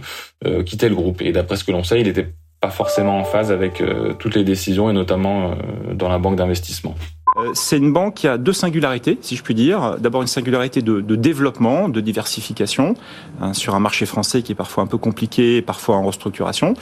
quittait 0.64 0.88
le 0.88 0.94
groupe. 0.94 1.22
Et 1.22 1.32
d'après 1.32 1.56
ce 1.56 1.64
que 1.64 1.72
l'on 1.72 1.84
sait, 1.84 2.00
il 2.00 2.06
n'était 2.06 2.32
pas 2.60 2.70
forcément 2.70 3.18
en 3.18 3.24
phase 3.24 3.52
avec 3.52 3.82
toutes 4.18 4.34
les 4.34 4.44
décisions, 4.44 4.88
et 4.88 4.92
notamment 4.92 5.56
dans 5.92 6.08
la 6.08 6.18
banque 6.18 6.36
d'investissement. 6.36 6.94
Euh, 7.38 7.50
c'est 7.54 7.76
une 7.76 7.92
banque 7.92 8.14
qui 8.14 8.28
a 8.28 8.38
deux 8.38 8.52
singularités, 8.52 9.18
si 9.20 9.36
je 9.36 9.42
puis 9.42 9.54
dire. 9.54 9.96
D'abord 9.98 10.22
une 10.22 10.28
singularité 10.28 10.82
de, 10.82 11.00
développement, 11.16 11.88
de 11.88 12.00
diversification, 12.00 12.94
hein, 13.40 13.52
sur 13.52 13.74
un 13.74 13.80
marché 13.80 14.06
français 14.06 14.42
qui 14.42 14.52
est 14.52 14.56
parfois 14.56 14.84
un 14.84 14.86
peu 14.86 14.98
compliqué, 14.98 15.62
parfois 15.62 15.96
en 15.96 16.04
restructuration. 16.04 16.74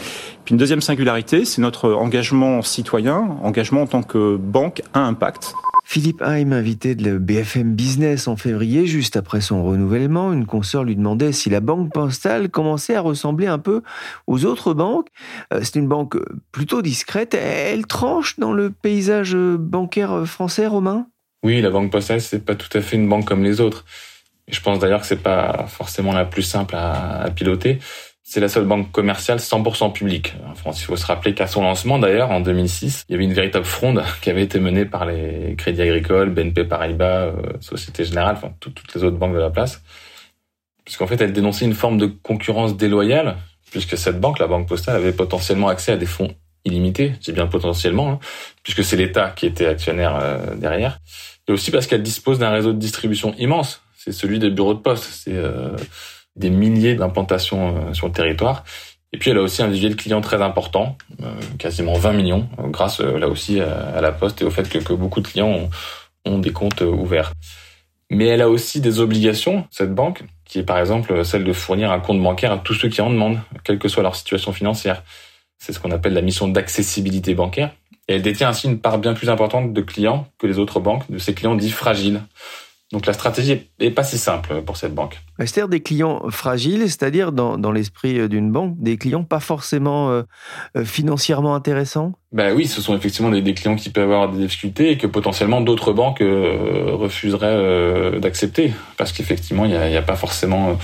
Puis 0.44 0.52
une 0.52 0.58
deuxième 0.58 0.80
singularité, 0.80 1.44
c'est 1.44 1.60
notre 1.60 1.92
engagement 1.92 2.62
citoyen, 2.62 3.36
engagement 3.42 3.82
en 3.82 3.86
tant 3.86 4.02
que 4.02 4.36
banque 4.36 4.82
à 4.92 5.00
impact. 5.00 5.54
Philippe 5.86 6.22
Haim, 6.22 6.52
invité 6.52 6.94
de 6.94 7.18
BFM 7.18 7.74
Business 7.74 8.26
en 8.26 8.36
février, 8.36 8.86
juste 8.86 9.16
après 9.16 9.42
son 9.42 9.62
renouvellement, 9.62 10.32
une 10.32 10.46
consoeur 10.46 10.82
lui 10.82 10.96
demandait 10.96 11.32
si 11.32 11.50
la 11.50 11.60
banque 11.60 11.92
postale 11.92 12.48
commençait 12.48 12.96
à 12.96 13.02
ressembler 13.02 13.46
un 13.46 13.58
peu 13.58 13.82
aux 14.26 14.46
autres 14.46 14.72
banques. 14.72 15.08
Euh, 15.52 15.60
c'est 15.62 15.78
une 15.78 15.86
banque 15.86 16.16
plutôt 16.52 16.80
discrète. 16.80 17.34
Elle 17.34 17.86
tranche 17.86 18.38
dans 18.38 18.52
le 18.52 18.70
paysage 18.70 19.36
bancaire 19.36 20.26
français, 20.26 20.66
Romain? 20.66 21.06
Oui, 21.42 21.60
la 21.60 21.70
banque 21.70 21.92
postale, 21.92 22.22
c'est 22.22 22.44
pas 22.44 22.54
tout 22.54 22.76
à 22.76 22.80
fait 22.80 22.96
une 22.96 23.08
banque 23.08 23.26
comme 23.26 23.44
les 23.44 23.60
autres. 23.60 23.84
Je 24.48 24.60
pense 24.60 24.78
d'ailleurs 24.78 25.02
que 25.02 25.06
c'est 25.06 25.22
pas 25.22 25.66
forcément 25.68 26.12
la 26.12 26.24
plus 26.24 26.42
simple 26.42 26.74
à 26.76 27.30
piloter. 27.34 27.78
C'est 28.26 28.40
la 28.40 28.48
seule 28.48 28.64
banque 28.64 28.90
commerciale 28.90 29.38
100% 29.38 29.92
publique 29.92 30.34
en 30.50 30.54
France. 30.54 30.80
Il 30.80 30.86
faut 30.86 30.96
se 30.96 31.04
rappeler 31.04 31.34
qu'à 31.34 31.46
son 31.46 31.62
lancement, 31.62 31.98
d'ailleurs, 31.98 32.30
en 32.30 32.40
2006, 32.40 33.04
il 33.08 33.12
y 33.12 33.14
avait 33.14 33.24
une 33.24 33.34
véritable 33.34 33.66
fronde 33.66 34.02
qui 34.22 34.30
avait 34.30 34.42
été 34.42 34.58
menée 34.58 34.86
par 34.86 35.04
les 35.04 35.54
Crédits 35.58 35.82
Agricoles, 35.82 36.30
BNP 36.30 36.64
Paribas, 36.64 37.26
euh, 37.26 37.32
Société 37.60 38.02
Générale, 38.02 38.36
enfin 38.38 38.54
toutes 38.60 38.94
les 38.94 39.04
autres 39.04 39.18
banques 39.18 39.34
de 39.34 39.38
la 39.38 39.50
place. 39.50 39.82
Puisqu'en 40.84 41.06
fait, 41.06 41.20
elle 41.20 41.34
dénonçait 41.34 41.66
une 41.66 41.74
forme 41.74 41.98
de 41.98 42.06
concurrence 42.06 42.78
déloyale, 42.78 43.36
puisque 43.70 43.98
cette 43.98 44.18
banque, 44.18 44.38
la 44.38 44.46
Banque 44.46 44.68
Postale, 44.68 44.96
avait 44.96 45.12
potentiellement 45.12 45.68
accès 45.68 45.92
à 45.92 45.98
des 45.98 46.06
fonds 46.06 46.34
illimités, 46.64 47.12
c'est 47.20 47.32
bien 47.32 47.46
potentiellement, 47.46 48.12
hein, 48.12 48.18
puisque 48.62 48.84
c'est 48.84 48.96
l'État 48.96 49.30
qui 49.36 49.44
était 49.44 49.66
actionnaire 49.66 50.16
euh, 50.18 50.54
derrière, 50.54 50.98
et 51.46 51.52
aussi 51.52 51.70
parce 51.70 51.86
qu'elle 51.86 52.02
dispose 52.02 52.38
d'un 52.38 52.50
réseau 52.50 52.72
de 52.72 52.78
distribution 52.78 53.34
immense. 53.36 53.82
C'est 53.96 54.12
celui 54.12 54.38
des 54.38 54.50
bureaux 54.50 54.74
de 54.74 54.80
poste. 54.80 55.04
C'est 55.04 55.34
euh, 55.34 55.76
des 56.36 56.50
milliers 56.50 56.94
d'implantations 56.94 57.76
euh, 57.76 57.94
sur 57.94 58.06
le 58.06 58.12
territoire. 58.12 58.64
Et 59.12 59.18
puis 59.18 59.30
elle 59.30 59.38
a 59.38 59.42
aussi 59.42 59.62
un 59.62 59.68
vivier 59.68 59.88
de 59.88 59.94
clients 59.94 60.20
très 60.20 60.42
important, 60.42 60.98
euh, 61.22 61.32
quasiment 61.58 61.94
20 61.94 62.12
millions, 62.14 62.48
euh, 62.58 62.68
grâce 62.68 63.00
là 63.00 63.28
aussi 63.28 63.60
à 63.60 64.00
la 64.00 64.10
Poste 64.10 64.42
et 64.42 64.44
au 64.44 64.50
fait 64.50 64.68
que, 64.68 64.92
beaucoup 64.92 65.20
de 65.20 65.28
clients 65.28 65.68
ont, 66.24 66.38
des 66.38 66.52
comptes 66.52 66.80
ouverts. 66.80 67.32
Mais 68.10 68.26
elle 68.26 68.42
a 68.42 68.48
aussi 68.48 68.80
des 68.80 68.98
obligations, 69.00 69.66
cette 69.70 69.94
banque, 69.94 70.24
qui 70.44 70.58
est 70.58 70.62
par 70.64 70.78
exemple 70.78 71.24
celle 71.24 71.44
de 71.44 71.52
fournir 71.52 71.92
un 71.92 72.00
compte 72.00 72.22
bancaire 72.22 72.52
à 72.52 72.58
tous 72.58 72.74
ceux 72.74 72.88
qui 72.88 73.00
en 73.00 73.10
demandent, 73.10 73.40
quelle 73.62 73.78
que 73.78 73.88
soit 73.88 74.02
leur 74.02 74.16
situation 74.16 74.52
financière. 74.52 75.02
C'est 75.58 75.72
ce 75.72 75.78
qu'on 75.78 75.90
appelle 75.90 76.12
la 76.12 76.22
mission 76.22 76.48
d'accessibilité 76.48 77.34
bancaire. 77.34 77.70
Et 78.08 78.14
elle 78.16 78.22
détient 78.22 78.48
ainsi 78.48 78.66
une 78.66 78.80
part 78.80 78.98
bien 78.98 79.14
plus 79.14 79.30
importante 79.30 79.72
de 79.72 79.80
clients 79.80 80.28
que 80.38 80.46
les 80.46 80.58
autres 80.58 80.80
banques, 80.80 81.10
de 81.10 81.18
ces 81.18 81.34
clients 81.34 81.54
dits 81.54 81.70
fragiles, 81.70 82.20
donc 82.94 83.06
la 83.06 83.12
stratégie 83.12 83.68
est 83.80 83.90
pas 83.90 84.04
si 84.04 84.18
simple 84.18 84.62
pour 84.62 84.76
cette 84.76 84.94
banque. 84.94 85.20
C'est-à-dire 85.40 85.68
des 85.68 85.80
clients 85.80 86.22
fragiles, 86.30 86.82
c'est-à-dire 86.82 87.32
dans, 87.32 87.58
dans 87.58 87.72
l'esprit 87.72 88.28
d'une 88.28 88.52
banque, 88.52 88.76
des 88.78 88.98
clients 88.98 89.24
pas 89.24 89.40
forcément 89.40 90.10
euh, 90.10 90.22
euh, 90.76 90.84
financièrement 90.84 91.56
intéressants? 91.56 92.12
Ben 92.30 92.54
oui, 92.54 92.68
ce 92.68 92.80
sont 92.80 92.96
effectivement 92.96 93.30
des, 93.30 93.54
clients 93.54 93.74
qui 93.74 93.90
peuvent 93.90 94.04
avoir 94.04 94.30
des 94.30 94.38
difficultés 94.38 94.92
et 94.92 94.96
que 94.96 95.08
potentiellement 95.08 95.60
d'autres 95.60 95.92
banques 95.92 96.20
euh, 96.20 96.92
refuseraient 96.92 98.20
d'accepter 98.20 98.72
parce 98.96 99.10
qu'effectivement 99.10 99.64
il 99.64 99.72
n'y 99.72 99.76
a, 99.76 99.98
a, 99.98 100.02
pas 100.02 100.14
forcément 100.14 100.78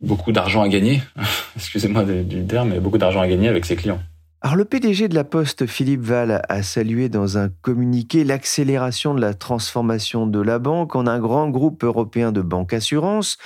beaucoup 0.00 0.30
d'argent 0.30 0.62
à 0.62 0.68
gagner, 0.68 1.02
excusez-moi 1.56 2.04
du 2.04 2.46
terme, 2.46 2.68
mais 2.68 2.78
beaucoup 2.78 2.98
d'argent 2.98 3.20
à 3.20 3.26
gagner 3.26 3.48
avec 3.48 3.64
ses 3.64 3.74
clients. 3.74 4.00
Alors 4.42 4.56
le 4.56 4.64
PDG 4.64 5.08
de 5.08 5.14
la 5.14 5.24
Poste, 5.24 5.66
Philippe 5.66 6.00
Val, 6.00 6.40
a 6.48 6.62
salué 6.62 7.10
dans 7.10 7.36
un 7.36 7.50
communiqué 7.50 8.24
l'accélération 8.24 9.12
de 9.14 9.20
la 9.20 9.34
transformation 9.34 10.26
de 10.26 10.40
la 10.40 10.58
banque 10.58 10.96
en 10.96 11.06
un 11.06 11.18
grand 11.18 11.50
groupe 11.50 11.84
européen 11.84 12.32
de 12.32 12.40
banque 12.40 12.72
assurance. 12.72 13.36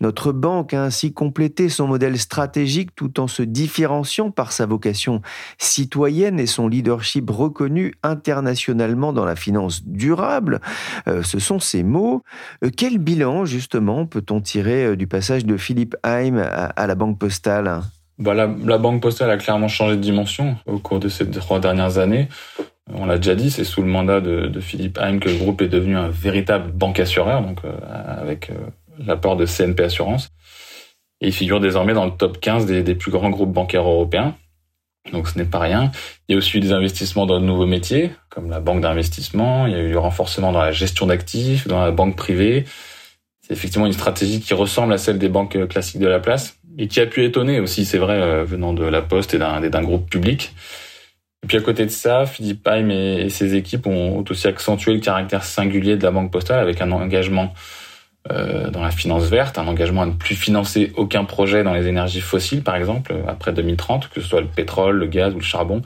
Notre 0.00 0.30
banque 0.30 0.72
a 0.72 0.84
ainsi 0.84 1.12
complété 1.12 1.68
son 1.68 1.88
modèle 1.88 2.16
stratégique 2.20 2.94
tout 2.94 3.18
en 3.18 3.26
se 3.26 3.42
différenciant 3.42 4.30
par 4.30 4.52
sa 4.52 4.64
vocation 4.64 5.22
citoyenne 5.58 6.38
et 6.38 6.46
son 6.46 6.68
leadership 6.68 7.30
reconnu 7.30 7.92
internationalement 8.04 9.12
dans 9.12 9.24
la 9.24 9.34
finance 9.34 9.82
durable. 9.84 10.60
Euh, 11.08 11.24
ce 11.24 11.40
sont 11.40 11.58
ces 11.58 11.82
mots. 11.82 12.22
Euh, 12.62 12.70
quel 12.74 12.98
bilan 12.98 13.44
justement 13.44 14.06
peut-on 14.06 14.40
tirer 14.40 14.84
euh, 14.84 14.96
du 14.96 15.08
passage 15.08 15.46
de 15.46 15.56
Philippe 15.56 15.96
Haim 16.04 16.36
à 16.36 16.86
la 16.86 16.94
Banque 16.94 17.18
Postale? 17.18 17.82
Bah, 18.18 18.34
la, 18.34 18.46
Banque 18.78 19.02
Postale 19.02 19.30
a 19.30 19.36
clairement 19.36 19.68
changé 19.68 19.96
de 19.96 20.00
dimension 20.00 20.56
au 20.66 20.78
cours 20.78 21.00
de 21.00 21.08
ces 21.08 21.28
trois 21.30 21.58
dernières 21.58 21.98
années. 21.98 22.28
On 22.92 23.06
l'a 23.06 23.16
déjà 23.16 23.34
dit, 23.34 23.50
c'est 23.50 23.64
sous 23.64 23.82
le 23.82 23.88
mandat 23.88 24.20
de, 24.20 24.60
Philippe 24.60 24.98
Haim 25.00 25.18
que 25.18 25.28
le 25.28 25.36
groupe 25.36 25.62
est 25.62 25.68
devenu 25.68 25.96
un 25.96 26.08
véritable 26.08 26.70
banque 26.70 27.00
assureur, 27.00 27.42
donc 27.42 27.58
euh, 27.64 27.72
avec 28.20 28.50
euh, 28.50 28.54
l'apport 28.98 29.36
de 29.36 29.46
CNP 29.46 29.84
Assurance. 29.84 30.30
Il 31.20 31.32
figure 31.32 31.60
désormais 31.60 31.94
dans 31.94 32.04
le 32.04 32.12
top 32.12 32.40
15 32.40 32.66
des, 32.66 32.82
des 32.82 32.94
plus 32.94 33.10
grands 33.10 33.30
groupes 33.30 33.52
bancaires 33.52 33.88
européens. 33.88 34.34
Donc 35.12 35.28
ce 35.28 35.38
n'est 35.38 35.44
pas 35.44 35.58
rien. 35.58 35.90
Il 36.28 36.32
y 36.32 36.34
a 36.34 36.38
aussi 36.38 36.56
eu 36.58 36.60
des 36.60 36.72
investissements 36.72 37.26
dans 37.26 37.40
de 37.40 37.44
nouveaux 37.44 37.66
métiers, 37.66 38.12
comme 38.30 38.48
la 38.48 38.60
banque 38.60 38.80
d'investissement. 38.80 39.66
Il 39.66 39.72
y 39.72 39.76
a 39.76 39.82
eu 39.82 39.88
du 39.88 39.96
renforcement 39.96 40.52
dans 40.52 40.60
la 40.60 40.72
gestion 40.72 41.06
d'actifs, 41.06 41.66
dans 41.66 41.80
la 41.80 41.90
banque 41.90 42.16
privée. 42.16 42.64
C'est 43.42 43.52
effectivement 43.52 43.86
une 43.86 43.92
stratégie 43.92 44.40
qui 44.40 44.54
ressemble 44.54 44.92
à 44.92 44.98
celle 44.98 45.18
des 45.18 45.28
banques 45.28 45.68
classiques 45.68 46.00
de 46.00 46.06
la 46.06 46.20
place 46.20 46.58
et 46.78 46.88
qui 46.88 47.00
a 47.00 47.06
pu 47.06 47.24
étonner 47.24 47.60
aussi, 47.60 47.84
c'est 47.84 47.98
vrai, 47.98 48.20
euh, 48.20 48.44
venant 48.44 48.72
de 48.72 48.84
la 48.84 49.02
Poste 49.02 49.34
et 49.34 49.38
d'un 49.38 49.82
groupe 49.82 50.08
public. 50.08 50.54
Et 51.42 51.46
puis 51.46 51.56
à 51.58 51.60
côté 51.60 51.84
de 51.84 51.90
ça, 51.90 52.26
Philippe 52.26 52.66
Haim 52.66 52.88
et, 52.88 53.28
ses 53.28 53.54
équipes 53.54 53.86
ont 53.86 54.24
aussi 54.28 54.46
accentué 54.48 54.94
le 54.94 55.00
caractère 55.00 55.44
singulier 55.44 55.96
de 55.96 56.02
la 56.02 56.10
Banque 56.10 56.32
Postale 56.32 56.58
avec 56.58 56.80
un 56.80 56.90
engagement 56.90 57.52
euh, 58.32 58.70
dans 58.70 58.82
la 58.82 58.90
finance 58.90 59.24
verte, 59.24 59.58
un 59.58 59.66
engagement 59.66 60.02
à 60.02 60.06
ne 60.06 60.12
plus 60.12 60.34
financer 60.34 60.92
aucun 60.96 61.24
projet 61.24 61.62
dans 61.62 61.74
les 61.74 61.86
énergies 61.86 62.22
fossiles, 62.22 62.62
par 62.62 62.76
exemple, 62.76 63.14
après 63.28 63.52
2030, 63.52 64.08
que 64.08 64.22
ce 64.22 64.26
soit 64.26 64.40
le 64.40 64.46
pétrole, 64.46 64.96
le 64.96 65.06
gaz 65.06 65.34
ou 65.34 65.38
le 65.38 65.44
charbon. 65.44 65.82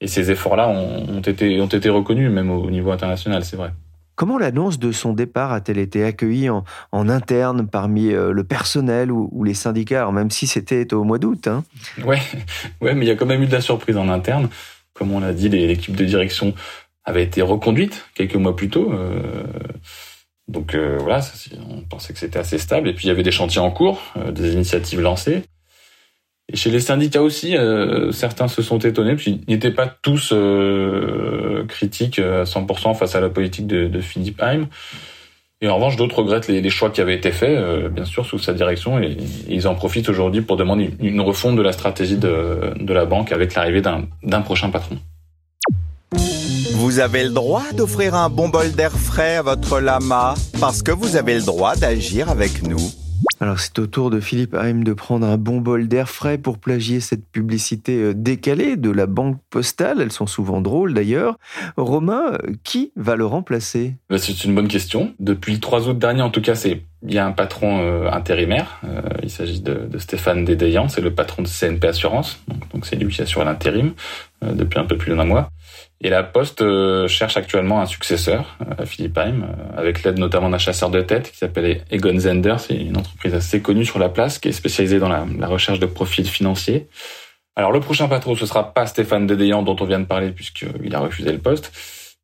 Et 0.00 0.06
ces 0.06 0.30
efforts-là 0.30 0.68
ont, 0.68 1.20
été, 1.20 1.60
ont 1.60 1.66
été 1.66 1.88
reconnus, 1.90 2.30
même 2.30 2.50
au 2.50 2.70
niveau 2.70 2.90
international, 2.90 3.44
c'est 3.44 3.56
vrai. 3.56 3.72
Comment 4.16 4.38
l'annonce 4.38 4.78
de 4.78 4.92
son 4.92 5.12
départ 5.12 5.52
a-t-elle 5.52 5.78
été 5.78 6.04
accueillie 6.04 6.48
en, 6.48 6.64
interne 6.92 7.66
parmi 7.66 8.12
euh, 8.12 8.32
le 8.32 8.44
personnel 8.44 9.10
ou, 9.10 9.44
les 9.44 9.54
syndicats, 9.54 10.10
même 10.10 10.30
si 10.30 10.46
c'était 10.46 10.94
au 10.94 11.04
mois 11.04 11.18
d'août 11.18 11.48
hein 11.48 11.64
ouais, 12.04 12.20
ouais, 12.80 12.94
mais 12.94 13.04
il 13.04 13.08
y 13.08 13.10
a 13.10 13.16
quand 13.16 13.26
même 13.26 13.42
eu 13.42 13.46
de 13.46 13.52
la 13.52 13.60
surprise 13.60 13.96
en 13.96 14.08
interne. 14.08 14.48
Comme 14.94 15.12
on 15.12 15.20
l'a 15.20 15.32
dit, 15.32 15.48
l'équipe 15.48 15.96
de 15.96 16.04
direction 16.04 16.54
avait 17.04 17.24
été 17.24 17.42
reconduite 17.42 18.06
quelques 18.14 18.36
mois 18.36 18.54
plus 18.54 18.70
tôt. 18.70 18.92
Euh, 18.92 19.44
donc 20.46 20.74
euh, 20.74 20.98
voilà, 21.00 21.20
on 21.68 21.80
pensait 21.80 22.12
que 22.12 22.18
c'était 22.18 22.38
assez 22.38 22.58
stable. 22.58 22.88
Et 22.88 22.94
puis 22.94 23.06
il 23.06 23.08
y 23.08 23.10
avait 23.10 23.22
des 23.24 23.32
chantiers 23.32 23.60
en 23.60 23.70
cours, 23.70 24.00
des 24.32 24.52
initiatives 24.52 25.00
lancées. 25.00 25.42
Et 26.52 26.56
chez 26.56 26.70
les 26.70 26.80
syndicats 26.80 27.22
aussi, 27.22 27.56
euh, 27.56 28.12
certains 28.12 28.48
se 28.48 28.60
sont 28.60 28.78
étonnés, 28.78 29.16
puis 29.16 29.40
ils 29.48 29.54
n'étaient 29.54 29.70
pas 29.70 29.86
tous 29.86 30.30
euh, 30.32 31.64
critiques 31.66 32.18
à 32.18 32.44
100% 32.44 32.94
face 32.94 33.14
à 33.14 33.20
la 33.20 33.30
politique 33.30 33.66
de, 33.66 33.86
de 33.86 34.00
Philippe 34.00 34.42
Haim. 34.42 34.68
Et 35.62 35.68
en 35.68 35.76
revanche, 35.76 35.96
d'autres 35.96 36.18
regrettent 36.18 36.48
les, 36.48 36.68
choix 36.70 36.90
qui 36.90 37.00
avaient 37.00 37.14
été 37.14 37.32
faits, 37.32 37.56
euh, 37.56 37.88
bien 37.88 38.04
sûr, 38.04 38.26
sous 38.26 38.38
sa 38.38 38.52
direction, 38.52 38.98
et, 38.98 39.16
ils 39.48 39.66
en 39.66 39.74
profitent 39.74 40.10
aujourd'hui 40.10 40.42
pour 40.42 40.58
demander 40.58 40.90
une 41.00 41.22
refonte 41.22 41.56
de 41.56 41.62
la 41.62 41.72
stratégie 41.72 42.18
de 42.18 42.92
la 42.92 43.06
banque 43.06 43.32
avec 43.32 43.54
l'arrivée 43.54 43.80
d'un 43.80 44.40
prochain 44.42 44.68
patron. 44.68 44.98
Vous 46.74 46.98
avez 46.98 47.24
le 47.24 47.30
droit 47.30 47.64
d'offrir 47.72 48.14
un 48.14 48.28
bon 48.28 48.50
bol 48.50 48.70
d'air 48.72 48.92
frais 48.92 49.36
à 49.36 49.42
votre 49.42 49.80
lama 49.80 50.34
parce 50.60 50.82
que 50.82 50.90
vous 50.90 51.16
avez 51.16 51.36
le 51.36 51.42
droit 51.42 51.76
d'agir 51.76 52.28
avec 52.28 52.62
nous. 52.62 52.90
Alors 53.40 53.58
c'est 53.58 53.78
au 53.78 53.86
tour 53.86 54.10
de 54.10 54.20
Philippe 54.20 54.54
Haim 54.54 54.84
de 54.84 54.92
prendre 54.92 55.26
un 55.26 55.36
bon 55.36 55.60
bol 55.60 55.88
d'air 55.88 56.08
frais 56.08 56.38
pour 56.38 56.58
plagier 56.58 57.00
cette 57.00 57.26
publicité 57.26 58.00
euh, 58.00 58.14
décalée 58.14 58.76
de 58.76 58.90
la 58.90 59.06
banque 59.06 59.38
postale. 59.50 60.00
Elles 60.00 60.12
sont 60.12 60.26
souvent 60.26 60.60
drôles 60.60 60.94
d'ailleurs. 60.94 61.38
Romain, 61.76 62.38
qui 62.62 62.92
va 62.96 63.16
le 63.16 63.26
remplacer? 63.26 63.94
Bah, 64.08 64.18
C'est 64.18 64.44
une 64.44 64.54
bonne 64.54 64.68
question. 64.68 65.14
Depuis 65.18 65.54
le 65.54 65.60
3 65.60 65.88
août 65.88 65.98
dernier, 65.98 66.22
en 66.22 66.30
tout 66.30 66.42
cas, 66.42 66.54
il 67.06 67.12
y 67.12 67.18
a 67.18 67.26
un 67.26 67.32
patron 67.32 67.80
euh, 67.82 68.10
intérimaire. 68.10 68.80
Euh, 68.84 69.02
il 69.22 69.30
s'agit 69.30 69.60
de, 69.60 69.88
Stéphane 69.98 70.44
Dédéian, 70.44 70.88
c'est 70.88 71.00
le 71.00 71.12
patron 71.12 71.42
de 71.42 71.48
CNP 71.48 71.88
Assurance. 71.88 72.40
Donc 72.72 72.86
c'est 72.86 72.96
lui 72.96 73.12
qui 73.12 73.20
assure 73.20 73.44
l'intérim 73.44 73.92
depuis 74.52 74.78
un 74.78 74.84
peu 74.84 74.96
plus 74.96 75.14
d'un 75.14 75.24
mois. 75.24 75.50
Et 76.00 76.10
la 76.10 76.22
Poste 76.22 76.60
euh, 76.60 77.08
cherche 77.08 77.38
actuellement 77.38 77.80
un 77.80 77.86
successeur 77.86 78.58
à 78.60 78.82
euh, 78.82 78.86
Philippe 78.86 79.16
Haim, 79.16 79.42
euh, 79.42 79.80
avec 79.80 80.02
l'aide 80.02 80.18
notamment 80.18 80.50
d'un 80.50 80.58
chasseur 80.58 80.90
de 80.90 81.00
tête 81.00 81.30
qui 81.30 81.38
s'appelle 81.38 81.82
Egon 81.90 82.18
Zender. 82.18 82.56
C'est 82.58 82.76
une 82.76 82.96
entreprise 82.98 83.34
assez 83.34 83.62
connue 83.62 83.86
sur 83.86 83.98
la 83.98 84.10
place 84.10 84.38
qui 84.38 84.48
est 84.48 84.52
spécialisée 84.52 84.98
dans 84.98 85.08
la, 85.08 85.46
recherche 85.46 85.78
de 85.78 85.86
profils 85.86 86.28
financiers. 86.28 86.88
Alors 87.56 87.72
le 87.72 87.80
prochain 87.80 88.06
patron, 88.06 88.34
ce 88.34 88.44
sera 88.44 88.74
pas 88.74 88.86
Stéphane 88.86 89.26
Dédéant 89.26 89.62
dont 89.62 89.76
on 89.80 89.86
vient 89.86 90.00
de 90.00 90.04
parler 90.04 90.30
puisqu'il 90.30 90.94
a 90.94 91.00
refusé 91.00 91.32
le 91.32 91.38
poste. 91.38 91.72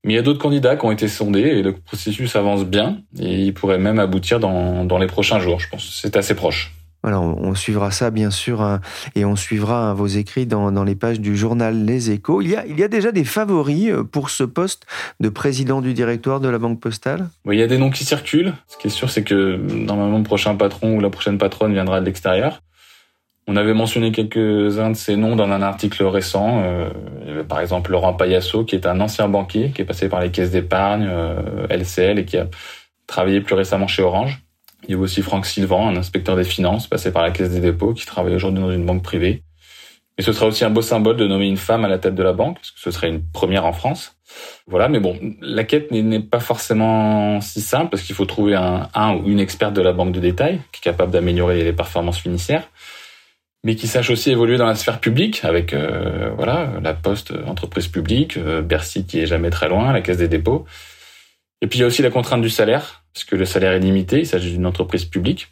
Mais 0.04 0.14
il 0.14 0.16
y 0.16 0.18
a 0.18 0.22
d'autres 0.22 0.40
candidats 0.40 0.76
qui 0.76 0.84
ont 0.84 0.92
été 0.92 1.08
sondés 1.08 1.40
et 1.40 1.62
le 1.62 1.72
processus 1.72 2.36
avance 2.36 2.64
bien 2.64 2.98
et 3.18 3.44
il 3.44 3.54
pourrait 3.54 3.78
même 3.78 3.98
aboutir 3.98 4.40
dans, 4.40 4.84
dans 4.84 4.98
les 4.98 5.06
prochains 5.06 5.40
jours. 5.40 5.60
Je 5.60 5.68
pense 5.68 6.00
c'est 6.02 6.16
assez 6.16 6.34
proche. 6.34 6.72
Voilà, 7.02 7.20
on, 7.20 7.54
suivra 7.54 7.90
ça 7.90 8.10
bien 8.10 8.30
sûr 8.30 8.60
hein, 8.60 8.80
et 9.14 9.24
on 9.24 9.34
suivra 9.34 9.90
hein, 9.90 9.94
vos 9.94 10.06
écrits 10.06 10.46
dans, 10.46 10.84
les 10.84 10.94
pages 10.94 11.20
du 11.20 11.36
journal 11.36 11.84
Les 11.84 12.10
Échos. 12.10 12.42
Il 12.42 12.50
y, 12.50 12.56
a, 12.56 12.88
déjà 12.88 13.10
des 13.10 13.24
favoris 13.24 13.90
euh, 13.90 14.04
pour 14.04 14.28
ce 14.28 14.44
poste 14.44 14.86
de 15.18 15.28
président 15.30 15.80
du 15.80 15.94
directoire 15.94 16.40
de 16.40 16.48
la 16.48 16.58
Banque 16.58 16.80
Postale? 16.80 17.28
Il 17.46 17.58
y 17.58 17.62
a 17.62 17.66
des 17.66 17.78
noms 17.78 17.90
qui 17.90 18.04
circulent. 18.04 18.52
Ce 18.68 18.76
qui 18.76 18.88
est 18.88 18.90
sûr, 18.90 19.08
c'est 19.08 19.22
que 19.22 19.56
normalement 19.56 20.18
le 20.18 20.24
prochain 20.24 20.54
patron 20.56 20.96
ou 20.96 21.00
la 21.00 21.10
prochaine 21.10 21.38
patronne 21.38 21.72
viendra 21.72 22.00
de 22.00 22.04
l'extérieur. 22.04 22.60
On 23.46 23.56
avait 23.56 23.74
mentionné 23.74 24.12
quelques-uns 24.12 24.90
de 24.90 24.96
ces 24.96 25.16
noms 25.16 25.34
dans 25.36 25.50
un 25.50 25.62
article 25.62 26.04
récent. 26.04 26.62
Euh, 26.62 26.90
il 27.22 27.28
y 27.28 27.30
avait 27.32 27.44
par 27.44 27.60
exemple 27.60 27.90
Laurent 27.90 28.14
Payasso, 28.14 28.64
qui 28.64 28.76
est 28.76 28.86
un 28.86 29.00
ancien 29.00 29.28
banquier, 29.28 29.70
qui 29.70 29.82
est 29.82 29.84
passé 29.84 30.08
par 30.08 30.20
les 30.20 30.30
caisses 30.30 30.50
d'épargne, 30.50 31.08
euh, 31.10 31.66
LCL, 31.68 32.18
et 32.18 32.24
qui 32.24 32.36
a 32.36 32.46
travaillé 33.06 33.40
plus 33.40 33.54
récemment 33.54 33.88
chez 33.88 34.02
Orange. 34.02 34.42
Il 34.84 34.92
y 34.92 34.94
a 34.94 34.98
aussi 34.98 35.22
Franck 35.22 35.46
Sylvain, 35.46 35.88
un 35.88 35.96
inspecteur 35.96 36.36
des 36.36 36.44
finances 36.44 36.86
passé 36.86 37.12
par 37.12 37.22
la 37.22 37.30
Caisse 37.30 37.50
des 37.50 37.60
dépôts, 37.60 37.92
qui 37.92 38.06
travaille 38.06 38.34
aujourd'hui 38.34 38.60
dans 38.60 38.70
une 38.70 38.86
banque 38.86 39.02
privée. 39.02 39.42
Et 40.18 40.22
ce 40.22 40.32
sera 40.32 40.46
aussi 40.46 40.64
un 40.64 40.70
beau 40.70 40.82
symbole 40.82 41.16
de 41.16 41.26
nommer 41.26 41.46
une 41.46 41.56
femme 41.56 41.84
à 41.84 41.88
la 41.88 41.98
tête 41.98 42.14
de 42.14 42.22
la 42.22 42.32
banque, 42.32 42.56
parce 42.56 42.70
que 42.72 42.80
ce 42.80 42.90
serait 42.90 43.08
une 43.08 43.22
première 43.22 43.64
en 43.64 43.72
France. 43.72 44.16
Voilà, 44.66 44.88
mais 44.88 45.00
bon, 45.00 45.18
la 45.40 45.64
quête 45.64 45.90
n'est 45.90 46.20
pas 46.20 46.40
forcément 46.40 47.40
si 47.40 47.60
simple, 47.60 47.90
parce 47.90 48.02
qu'il 48.02 48.14
faut 48.14 48.26
trouver 48.26 48.54
un, 48.54 48.88
un 48.94 49.14
ou 49.14 49.28
une 49.28 49.40
experte 49.40 49.74
de 49.74 49.82
la 49.82 49.92
banque 49.92 50.12
de 50.12 50.20
détail, 50.20 50.60
qui 50.72 50.80
est 50.80 50.84
capable 50.84 51.12
d'améliorer 51.12 51.62
les 51.64 51.72
performances 51.72 52.18
financières, 52.18 52.68
mais 53.64 53.76
qui 53.76 53.86
sache 53.86 54.10
aussi 54.10 54.30
évoluer 54.30 54.56
dans 54.56 54.66
la 54.66 54.74
sphère 54.74 55.00
publique, 55.00 55.44
avec 55.44 55.74
euh, 55.74 56.30
voilà 56.36 56.72
la 56.82 56.94
Poste, 56.94 57.32
entreprise 57.46 57.88
publique, 57.88 58.36
euh, 58.36 58.62
Bercy 58.62 59.04
qui 59.04 59.20
est 59.20 59.26
jamais 59.26 59.50
très 59.50 59.68
loin, 59.68 59.92
la 59.92 60.00
Caisse 60.00 60.18
des 60.18 60.28
dépôts. 60.28 60.64
Et 61.62 61.66
puis 61.66 61.78
il 61.78 61.82
y 61.82 61.84
a 61.84 61.86
aussi 61.86 62.02
la 62.02 62.10
contrainte 62.10 62.40
du 62.40 62.50
salaire, 62.50 63.04
parce 63.12 63.24
que 63.24 63.36
le 63.36 63.44
salaire 63.44 63.72
est 63.72 63.80
limité, 63.80 64.20
il 64.20 64.26
s'agit 64.26 64.52
d'une 64.52 64.66
entreprise 64.66 65.04
publique. 65.04 65.48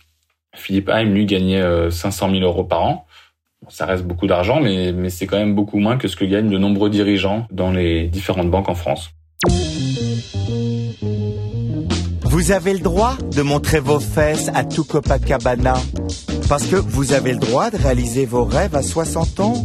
Philippe 0.55 0.89
Haim, 0.89 1.05
lui, 1.05 1.27
gagnait 1.27 1.63
500 1.91 2.29
euh, 2.29 2.33
000 2.33 2.45
euros 2.45 2.65
par 2.65 2.83
an. 2.83 3.07
ça 3.69 3.85
reste 3.85 4.05
beaucoup 4.05 4.27
d'argent, 4.27 4.61
mais, 4.61 4.93
mais 4.93 5.11
c'est 5.11 5.27
quand 5.27 5.37
même 5.37 5.55
beaucoup 5.55 5.79
moins 5.79 5.99
que 5.99 6.09
ce 6.09 6.17
que 6.17 6.25
gagnent 6.25 6.51
de 6.51 6.59
nombreux 6.59 6.91
dirigeants 6.91 7.47
dans 7.51 7.71
les 7.71 8.09
différentes 8.09 8.51
banques 8.51 8.69
en 8.69 8.75
France. 8.75 9.11
Vous 12.23 12.53
avez 12.53 12.73
le 12.73 12.81
droit 12.81 13.17
de 13.35 13.43
montrer 13.43 13.81
vos 13.81 14.01
fesses 14.01 14.51
à 14.55 14.65
tout 14.65 14.85
Copacabana 14.85 15.75
parce 16.49 16.67
que 16.67 16.77
vous 16.77 17.13
avez 17.13 17.33
le 17.33 17.39
droit 17.39 17.71
de 17.71 17.77
réaliser 17.77 18.27
vos 18.27 18.45
rêves 18.45 18.75
à 18.75 18.83
60 18.83 19.41
ans 19.41 19.65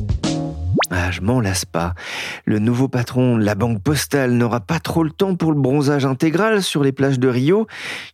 ah, 0.96 1.10
je 1.10 1.22
m'en 1.22 1.42
lasse 1.42 1.66
pas. 1.66 1.96
Le 2.46 2.60
nouveau 2.60 2.88
patron 2.88 3.40
de 3.40 3.44
la 3.44 3.56
banque 3.56 3.82
postale 3.82 4.34
n'aura 4.34 4.60
pas 4.60 4.80
trop 4.80 5.04
le 5.04 5.10
temps 5.10 5.36
pour 5.36 5.52
le 5.52 5.60
bronzage 5.60 6.06
intégral 6.06 6.62
sur 6.62 6.84
les 6.84 6.92
plages 6.92 7.18
de 7.18 7.28
Rio. 7.28 7.66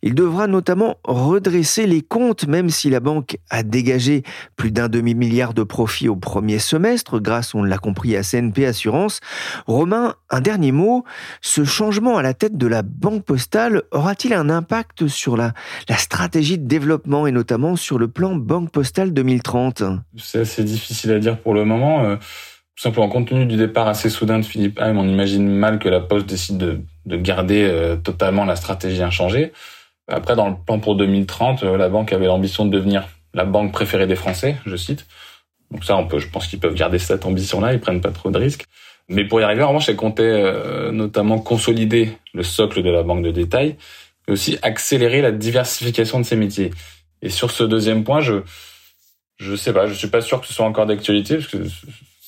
Il 0.02 0.14
devra 0.14 0.46
notamment 0.46 0.96
redresser 1.04 1.86
les 1.86 2.00
comptes, 2.00 2.46
même 2.46 2.70
si 2.70 2.88
la 2.88 3.00
banque 3.00 3.36
a 3.50 3.62
dégagé 3.62 4.22
plus 4.56 4.70
d'un 4.70 4.88
demi-milliard 4.88 5.52
de 5.52 5.62
profits 5.62 6.08
au 6.08 6.16
premier 6.16 6.58
semestre, 6.58 7.18
grâce, 7.18 7.54
on 7.54 7.62
l'a 7.62 7.76
compris, 7.76 8.16
à 8.16 8.22
CNP 8.22 8.64
Assurance. 8.64 9.20
Romain, 9.66 10.14
un 10.30 10.40
dernier 10.40 10.72
mot. 10.72 11.04
Ce 11.42 11.64
changement 11.64 12.16
à 12.16 12.22
la 12.22 12.32
tête 12.32 12.56
de 12.56 12.66
la 12.66 12.80
banque 12.80 13.24
postale 13.26 13.82
aura-t-il 13.90 14.32
un 14.32 14.48
impact 14.48 15.06
sur 15.06 15.36
la, 15.36 15.52
stratégie 15.98 16.56
de 16.56 16.66
développement 16.66 17.26
et 17.26 17.32
notamment 17.32 17.76
sur 17.76 17.98
le 17.98 18.08
plan 18.08 18.36
Banque 18.36 18.70
Postale 18.70 19.12
2030 19.12 19.82
C'est 20.16 20.40
assez 20.40 20.64
difficile 20.64 21.12
à 21.12 21.18
dire 21.18 21.38
pour 21.38 21.52
le 21.52 21.66
moment. 21.66 22.04
Euh, 22.04 22.16
tout 22.80 22.84
simplement, 22.84 23.10
compte 23.10 23.28
tenu 23.28 23.44
du 23.44 23.58
départ 23.58 23.88
assez 23.88 24.08
soudain 24.08 24.38
de 24.38 24.42
Philippe 24.42 24.80
Haim, 24.80 24.96
on 24.96 25.06
imagine 25.06 25.46
mal 25.46 25.78
que 25.78 25.90
la 25.90 26.00
Poste 26.00 26.24
décide 26.24 26.56
de, 26.56 26.80
de 27.04 27.16
garder 27.18 27.62
euh, 27.62 27.96
totalement 27.96 28.46
la 28.46 28.56
stratégie 28.56 29.02
inchangée. 29.02 29.52
Après, 30.08 30.34
dans 30.34 30.48
le 30.48 30.54
plan 30.56 30.78
pour 30.78 30.96
2030, 30.96 31.62
euh, 31.62 31.76
la 31.76 31.90
banque 31.90 32.10
avait 32.14 32.24
l'ambition 32.24 32.64
de 32.64 32.70
devenir 32.70 33.06
la 33.34 33.44
banque 33.44 33.70
préférée 33.70 34.06
des 34.06 34.16
Français, 34.16 34.56
je 34.64 34.76
cite. 34.76 35.04
Donc 35.70 35.84
ça, 35.84 35.94
on 35.94 36.06
peut, 36.06 36.18
je 36.18 36.28
pense 36.28 36.46
qu'ils 36.46 36.58
peuvent 36.58 36.72
garder 36.72 36.98
cette 36.98 37.26
ambition-là, 37.26 37.74
ils 37.74 37.80
prennent 37.80 38.00
pas 38.00 38.12
trop 38.12 38.30
de 38.30 38.38
risques. 38.38 38.64
Mais 39.10 39.26
pour 39.26 39.42
y 39.42 39.44
arriver, 39.44 39.62
en 39.62 39.68
revanche, 39.68 39.90
elle 39.90 39.96
comptait 39.96 40.22
euh, 40.22 40.90
notamment 40.90 41.38
consolider 41.38 42.16
le 42.32 42.42
socle 42.42 42.82
de 42.82 42.88
la 42.88 43.02
banque 43.02 43.22
de 43.22 43.30
détail, 43.30 43.76
mais 44.26 44.32
aussi 44.32 44.56
accélérer 44.62 45.20
la 45.20 45.32
diversification 45.32 46.18
de 46.18 46.24
ses 46.24 46.36
métiers. 46.36 46.70
Et 47.20 47.28
sur 47.28 47.50
ce 47.50 47.62
deuxième 47.62 48.04
point, 48.04 48.22
je 48.22 48.36
je 49.36 49.54
sais 49.54 49.74
pas, 49.74 49.86
je 49.86 49.92
suis 49.92 50.08
pas 50.08 50.22
sûr 50.22 50.40
que 50.40 50.46
ce 50.46 50.54
soit 50.54 50.66
encore 50.66 50.86
d'actualité 50.86 51.36
parce 51.36 51.48
que 51.48 51.58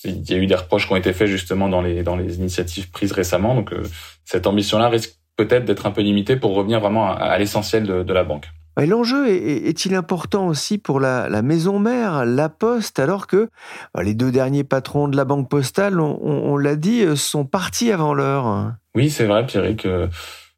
il 0.04 0.28
y 0.28 0.34
a 0.34 0.36
eu 0.36 0.46
des 0.46 0.54
reproches 0.54 0.86
qui 0.86 0.92
ont 0.92 0.96
été 0.96 1.12
faits 1.12 1.28
justement 1.28 1.68
dans 1.68 1.82
les 1.82 2.02
dans 2.02 2.16
les 2.16 2.36
initiatives 2.36 2.90
prises 2.90 3.12
récemment. 3.12 3.54
Donc 3.54 3.72
euh, 3.72 3.82
cette 4.24 4.46
ambition-là 4.46 4.88
risque 4.88 5.16
peut-être 5.36 5.64
d'être 5.64 5.86
un 5.86 5.90
peu 5.90 6.02
limitée 6.02 6.36
pour 6.36 6.54
revenir 6.54 6.80
vraiment 6.80 7.08
à, 7.08 7.14
à 7.14 7.38
l'essentiel 7.38 7.84
de, 7.84 8.02
de 8.02 8.12
la 8.12 8.24
banque. 8.24 8.48
L'enjeu 8.78 9.28
est-il 9.28 9.94
important 9.94 10.46
aussi 10.46 10.78
pour 10.78 10.98
la, 10.98 11.28
la, 11.28 11.42
maison 11.42 11.78
mère, 11.78 12.24
la 12.24 12.48
Poste, 12.48 12.98
alors 12.98 13.26
que 13.26 13.50
bah, 13.94 14.02
les 14.02 14.14
deux 14.14 14.32
derniers 14.32 14.64
patrons 14.64 15.08
de 15.08 15.16
la 15.16 15.26
Banque 15.26 15.50
Postale, 15.50 16.00
on, 16.00 16.18
on, 16.22 16.56
l'a 16.56 16.76
dit, 16.76 17.02
euh, 17.02 17.14
sont 17.14 17.44
partis 17.44 17.92
avant 17.92 18.14
l'heure? 18.14 18.72
Oui, 18.94 19.10
c'est 19.10 19.26
vrai, 19.26 19.44
Pierrick. 19.44 19.86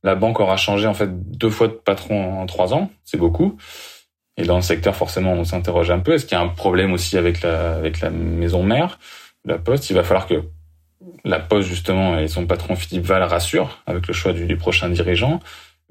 La 0.05 0.15
banque 0.15 0.39
aura 0.39 0.59
changé 0.59 0.87
en 0.87 0.95
fait 0.95 1.11
deux 1.13 1.49
fois 1.49 1.67
de 1.67 1.73
patron 1.73 2.41
en 2.41 2.47
trois 2.47 2.75
ans. 2.75 2.91
C'est 3.05 3.17
beaucoup. 3.17 3.57
Et 4.37 4.45
dans 4.45 4.57
le 4.57 4.63
secteur, 4.63 4.95
forcément, 4.95 5.33
on 5.33 5.45
s'interroge 5.45 5.91
un 5.91 6.01
peu. 6.01 6.13
Est-ce 6.13 6.27
qu'il 6.27 6.37
y 6.37 6.41
a 6.41 6.45
un 6.45 6.49
problème 6.49 6.93
aussi 6.93 7.17
avec 7.17 7.41
la, 7.41 7.75
avec 7.75 8.01
la 8.01 8.11
maison 8.11 8.63
mère, 8.63 8.99
la 9.45 9.59
Poste 9.59 9.91
Il 9.91 9.95
va 9.95 10.03
falloir 10.03 10.27
que 10.27 10.43
la 11.25 11.39
Poste, 11.39 11.69
justement, 11.69 12.19
et 12.19 12.29
son 12.29 12.47
patron 12.47 12.77
Philippe 12.77 13.05
Val 13.05 13.23
rassurent 13.23 13.83
avec 13.87 14.07
le 14.07 14.15
choix 14.15 14.33
du, 14.33 14.57
prochain 14.57 14.89
dirigeant. 14.89 15.41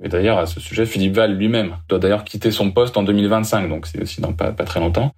Et 0.02 0.10
d'ailleurs, 0.10 0.38
à 0.38 0.46
ce 0.46 0.60
sujet, 0.60 0.86
Philippe 0.86 1.16
Val 1.16 1.36
lui-même 1.36 1.78
doit 1.88 2.00
d'ailleurs 2.00 2.24
quitter 2.24 2.52
son 2.52 2.72
poste 2.72 2.98
en 2.98 3.04
2025, 3.04 3.70
donc 3.70 3.86
c'est 3.86 4.02
aussi 4.02 4.22
dans 4.22 4.34
pas, 4.34 4.52
très 4.52 4.80
longtemps. 4.80 5.14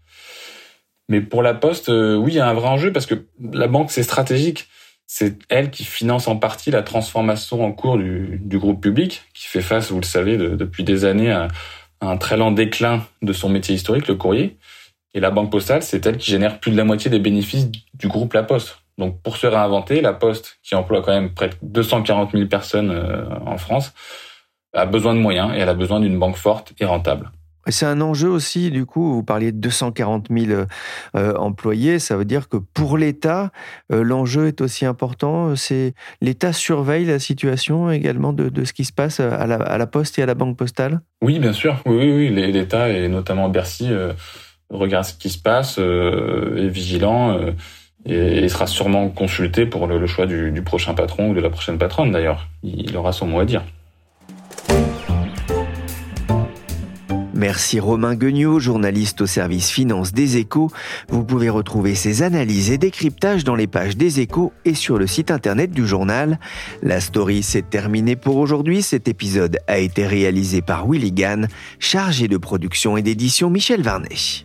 Mais 1.07 1.21
pour 1.21 1.41
la 1.43 1.53
Poste, 1.53 1.89
euh, 1.89 2.15
oui, 2.15 2.33
il 2.33 2.35
y 2.35 2.39
a 2.39 2.47
un 2.47 2.53
vrai 2.53 2.67
enjeu 2.67 2.91
parce 2.91 3.05
que 3.05 3.25
la 3.39 3.67
banque, 3.67 3.91
c'est 3.91 4.03
stratégique. 4.03 4.67
C'est 5.07 5.37
elle 5.49 5.69
qui 5.69 5.85
finance 5.85 6.27
en 6.27 6.35
partie 6.35 6.71
la 6.71 6.81
transformation 6.81 7.63
en 7.63 7.71
cours 7.71 7.97
du, 7.97 8.39
groupe 8.57 8.81
public, 8.81 9.23
qui 9.33 9.45
fait 9.45 9.61
face, 9.61 9.91
vous 9.91 9.99
le 9.99 10.05
savez, 10.05 10.37
de, 10.37 10.55
depuis 10.55 10.83
des 10.83 11.05
années 11.05 11.31
à, 11.31 11.47
à, 12.01 12.07
un 12.07 12.17
très 12.17 12.37
lent 12.37 12.51
déclin 12.51 13.05
de 13.21 13.33
son 13.33 13.49
métier 13.49 13.75
historique, 13.75 14.07
le 14.07 14.15
courrier. 14.15 14.57
Et 15.15 15.21
la 15.21 15.31
banque 15.31 15.49
postale, 15.49 15.81
c'est 15.81 16.05
elle 16.05 16.17
qui 16.17 16.29
génère 16.29 16.59
plus 16.59 16.71
de 16.71 16.77
la 16.77 16.83
moitié 16.83 17.09
des 17.09 17.19
bénéfices 17.19 17.69
du 17.93 18.09
groupe 18.09 18.33
La 18.33 18.43
Poste. 18.43 18.79
Donc 18.97 19.21
pour 19.21 19.37
se 19.37 19.47
réinventer, 19.47 20.01
La 20.01 20.13
Poste, 20.13 20.59
qui 20.61 20.75
emploie 20.75 21.01
quand 21.01 21.13
même 21.13 21.33
près 21.33 21.49
de 21.49 21.55
240 21.61 22.33
000 22.33 22.47
personnes 22.47 22.91
euh, 22.91 23.25
en 23.45 23.57
France, 23.57 23.93
a 24.73 24.85
besoin 24.85 25.15
de 25.15 25.19
moyens 25.19 25.51
et 25.55 25.59
elle 25.59 25.69
a 25.69 25.73
besoin 25.73 26.01
d'une 26.01 26.19
banque 26.19 26.35
forte 26.35 26.73
et 26.81 26.85
rentable. 26.85 27.31
C'est 27.67 27.85
un 27.85 27.99
enjeu 28.01 28.29
aussi, 28.29 28.69
du 28.69 28.85
coup, 28.85 29.13
vous 29.13 29.23
parliez 29.23 29.51
de 29.51 29.57
240 29.57 30.27
000 30.29 30.65
euh, 31.15 31.33
employés, 31.35 31.97
ça 31.97 32.15
veut 32.15 32.25
dire 32.25 32.47
que 32.47 32.57
pour 32.57 32.97
l'État, 32.97 33.51
euh, 33.91 34.03
l'enjeu 34.03 34.47
est 34.47 34.61
aussi 34.61 34.85
important. 34.85 35.55
C'est 35.55 35.95
L'État 36.21 36.53
surveille 36.53 37.05
la 37.05 37.17
situation 37.17 37.89
également 37.89 38.33
de, 38.33 38.49
de, 38.49 38.65
ce 38.65 38.73
qui 38.73 38.85
se 38.85 38.93
passe 38.93 39.19
à 39.19 39.47
la, 39.47 39.55
à 39.55 39.77
la, 39.79 39.87
Poste 39.87 40.19
et 40.19 40.23
à 40.23 40.25
la 40.27 40.35
Banque 40.35 40.57
Postale? 40.57 41.01
Oui, 41.23 41.39
bien 41.39 41.53
sûr. 41.53 41.81
Oui, 41.87 41.95
oui, 41.95 42.29
oui. 42.29 42.51
l'État 42.51 42.89
et 42.89 43.07
notamment 43.07 43.49
Bercy 43.49 43.87
euh, 43.89 44.13
regarde 44.69 45.05
ce 45.05 45.13
qui 45.13 45.29
se 45.29 45.37
passe, 45.37 45.77
euh, 45.79 46.65
est 46.65 46.69
vigilant 46.69 47.37
euh, 47.37 47.51
et, 48.05 48.47
sera 48.49 48.67
sûrement 48.67 49.09
consulté 49.09 49.65
pour 49.65 49.87
le, 49.87 50.05
choix 50.07 50.25
du, 50.25 50.51
du 50.51 50.61
prochain 50.61 50.93
patron 50.93 51.29
ou 51.29 51.33
de 51.33 51.41
la 51.41 51.49
prochaine 51.49 51.77
patronne 51.77 52.11
d'ailleurs. 52.11 52.47
Il 52.63 52.95
aura 52.97 53.11
son 53.11 53.27
mot 53.27 53.39
à 53.39 53.45
dire. 53.45 53.63
Merci 57.35 57.81
Romain 57.81 58.15
Guignot, 58.15 58.59
journaliste 58.59 59.19
au 59.19 59.25
service 59.25 59.69
finance 59.69 60.13
des 60.13 60.37
échos. 60.37 60.71
Vous 61.09 61.25
pouvez 61.25 61.49
retrouver 61.49 61.93
ses 61.93 62.23
analyses 62.23 62.71
et 62.71 62.77
décryptages 62.77 63.43
dans 63.43 63.55
les 63.55 63.67
pages 63.67 63.97
des 63.97 64.21
échos 64.21 64.53
et 64.63 64.73
sur 64.73 64.97
le 64.97 65.05
site 65.05 65.31
internet 65.31 65.71
du 65.71 65.85
journal. 65.85 66.39
La 66.81 67.01
story 67.01 67.43
s'est 67.43 67.61
terminée 67.61 68.15
pour 68.15 68.37
aujourd'hui. 68.37 68.81
Cet 68.81 69.09
épisode 69.09 69.57
a 69.67 69.79
été 69.79 70.07
réalisé 70.07 70.61
par 70.61 70.89
Willy 70.89 71.11
Gann, 71.11 71.49
chargé 71.77 72.29
de 72.29 72.37
production 72.37 72.95
et 72.95 73.01
d'édition 73.01 73.49
Michel 73.49 73.81
Varnet. 73.81 74.44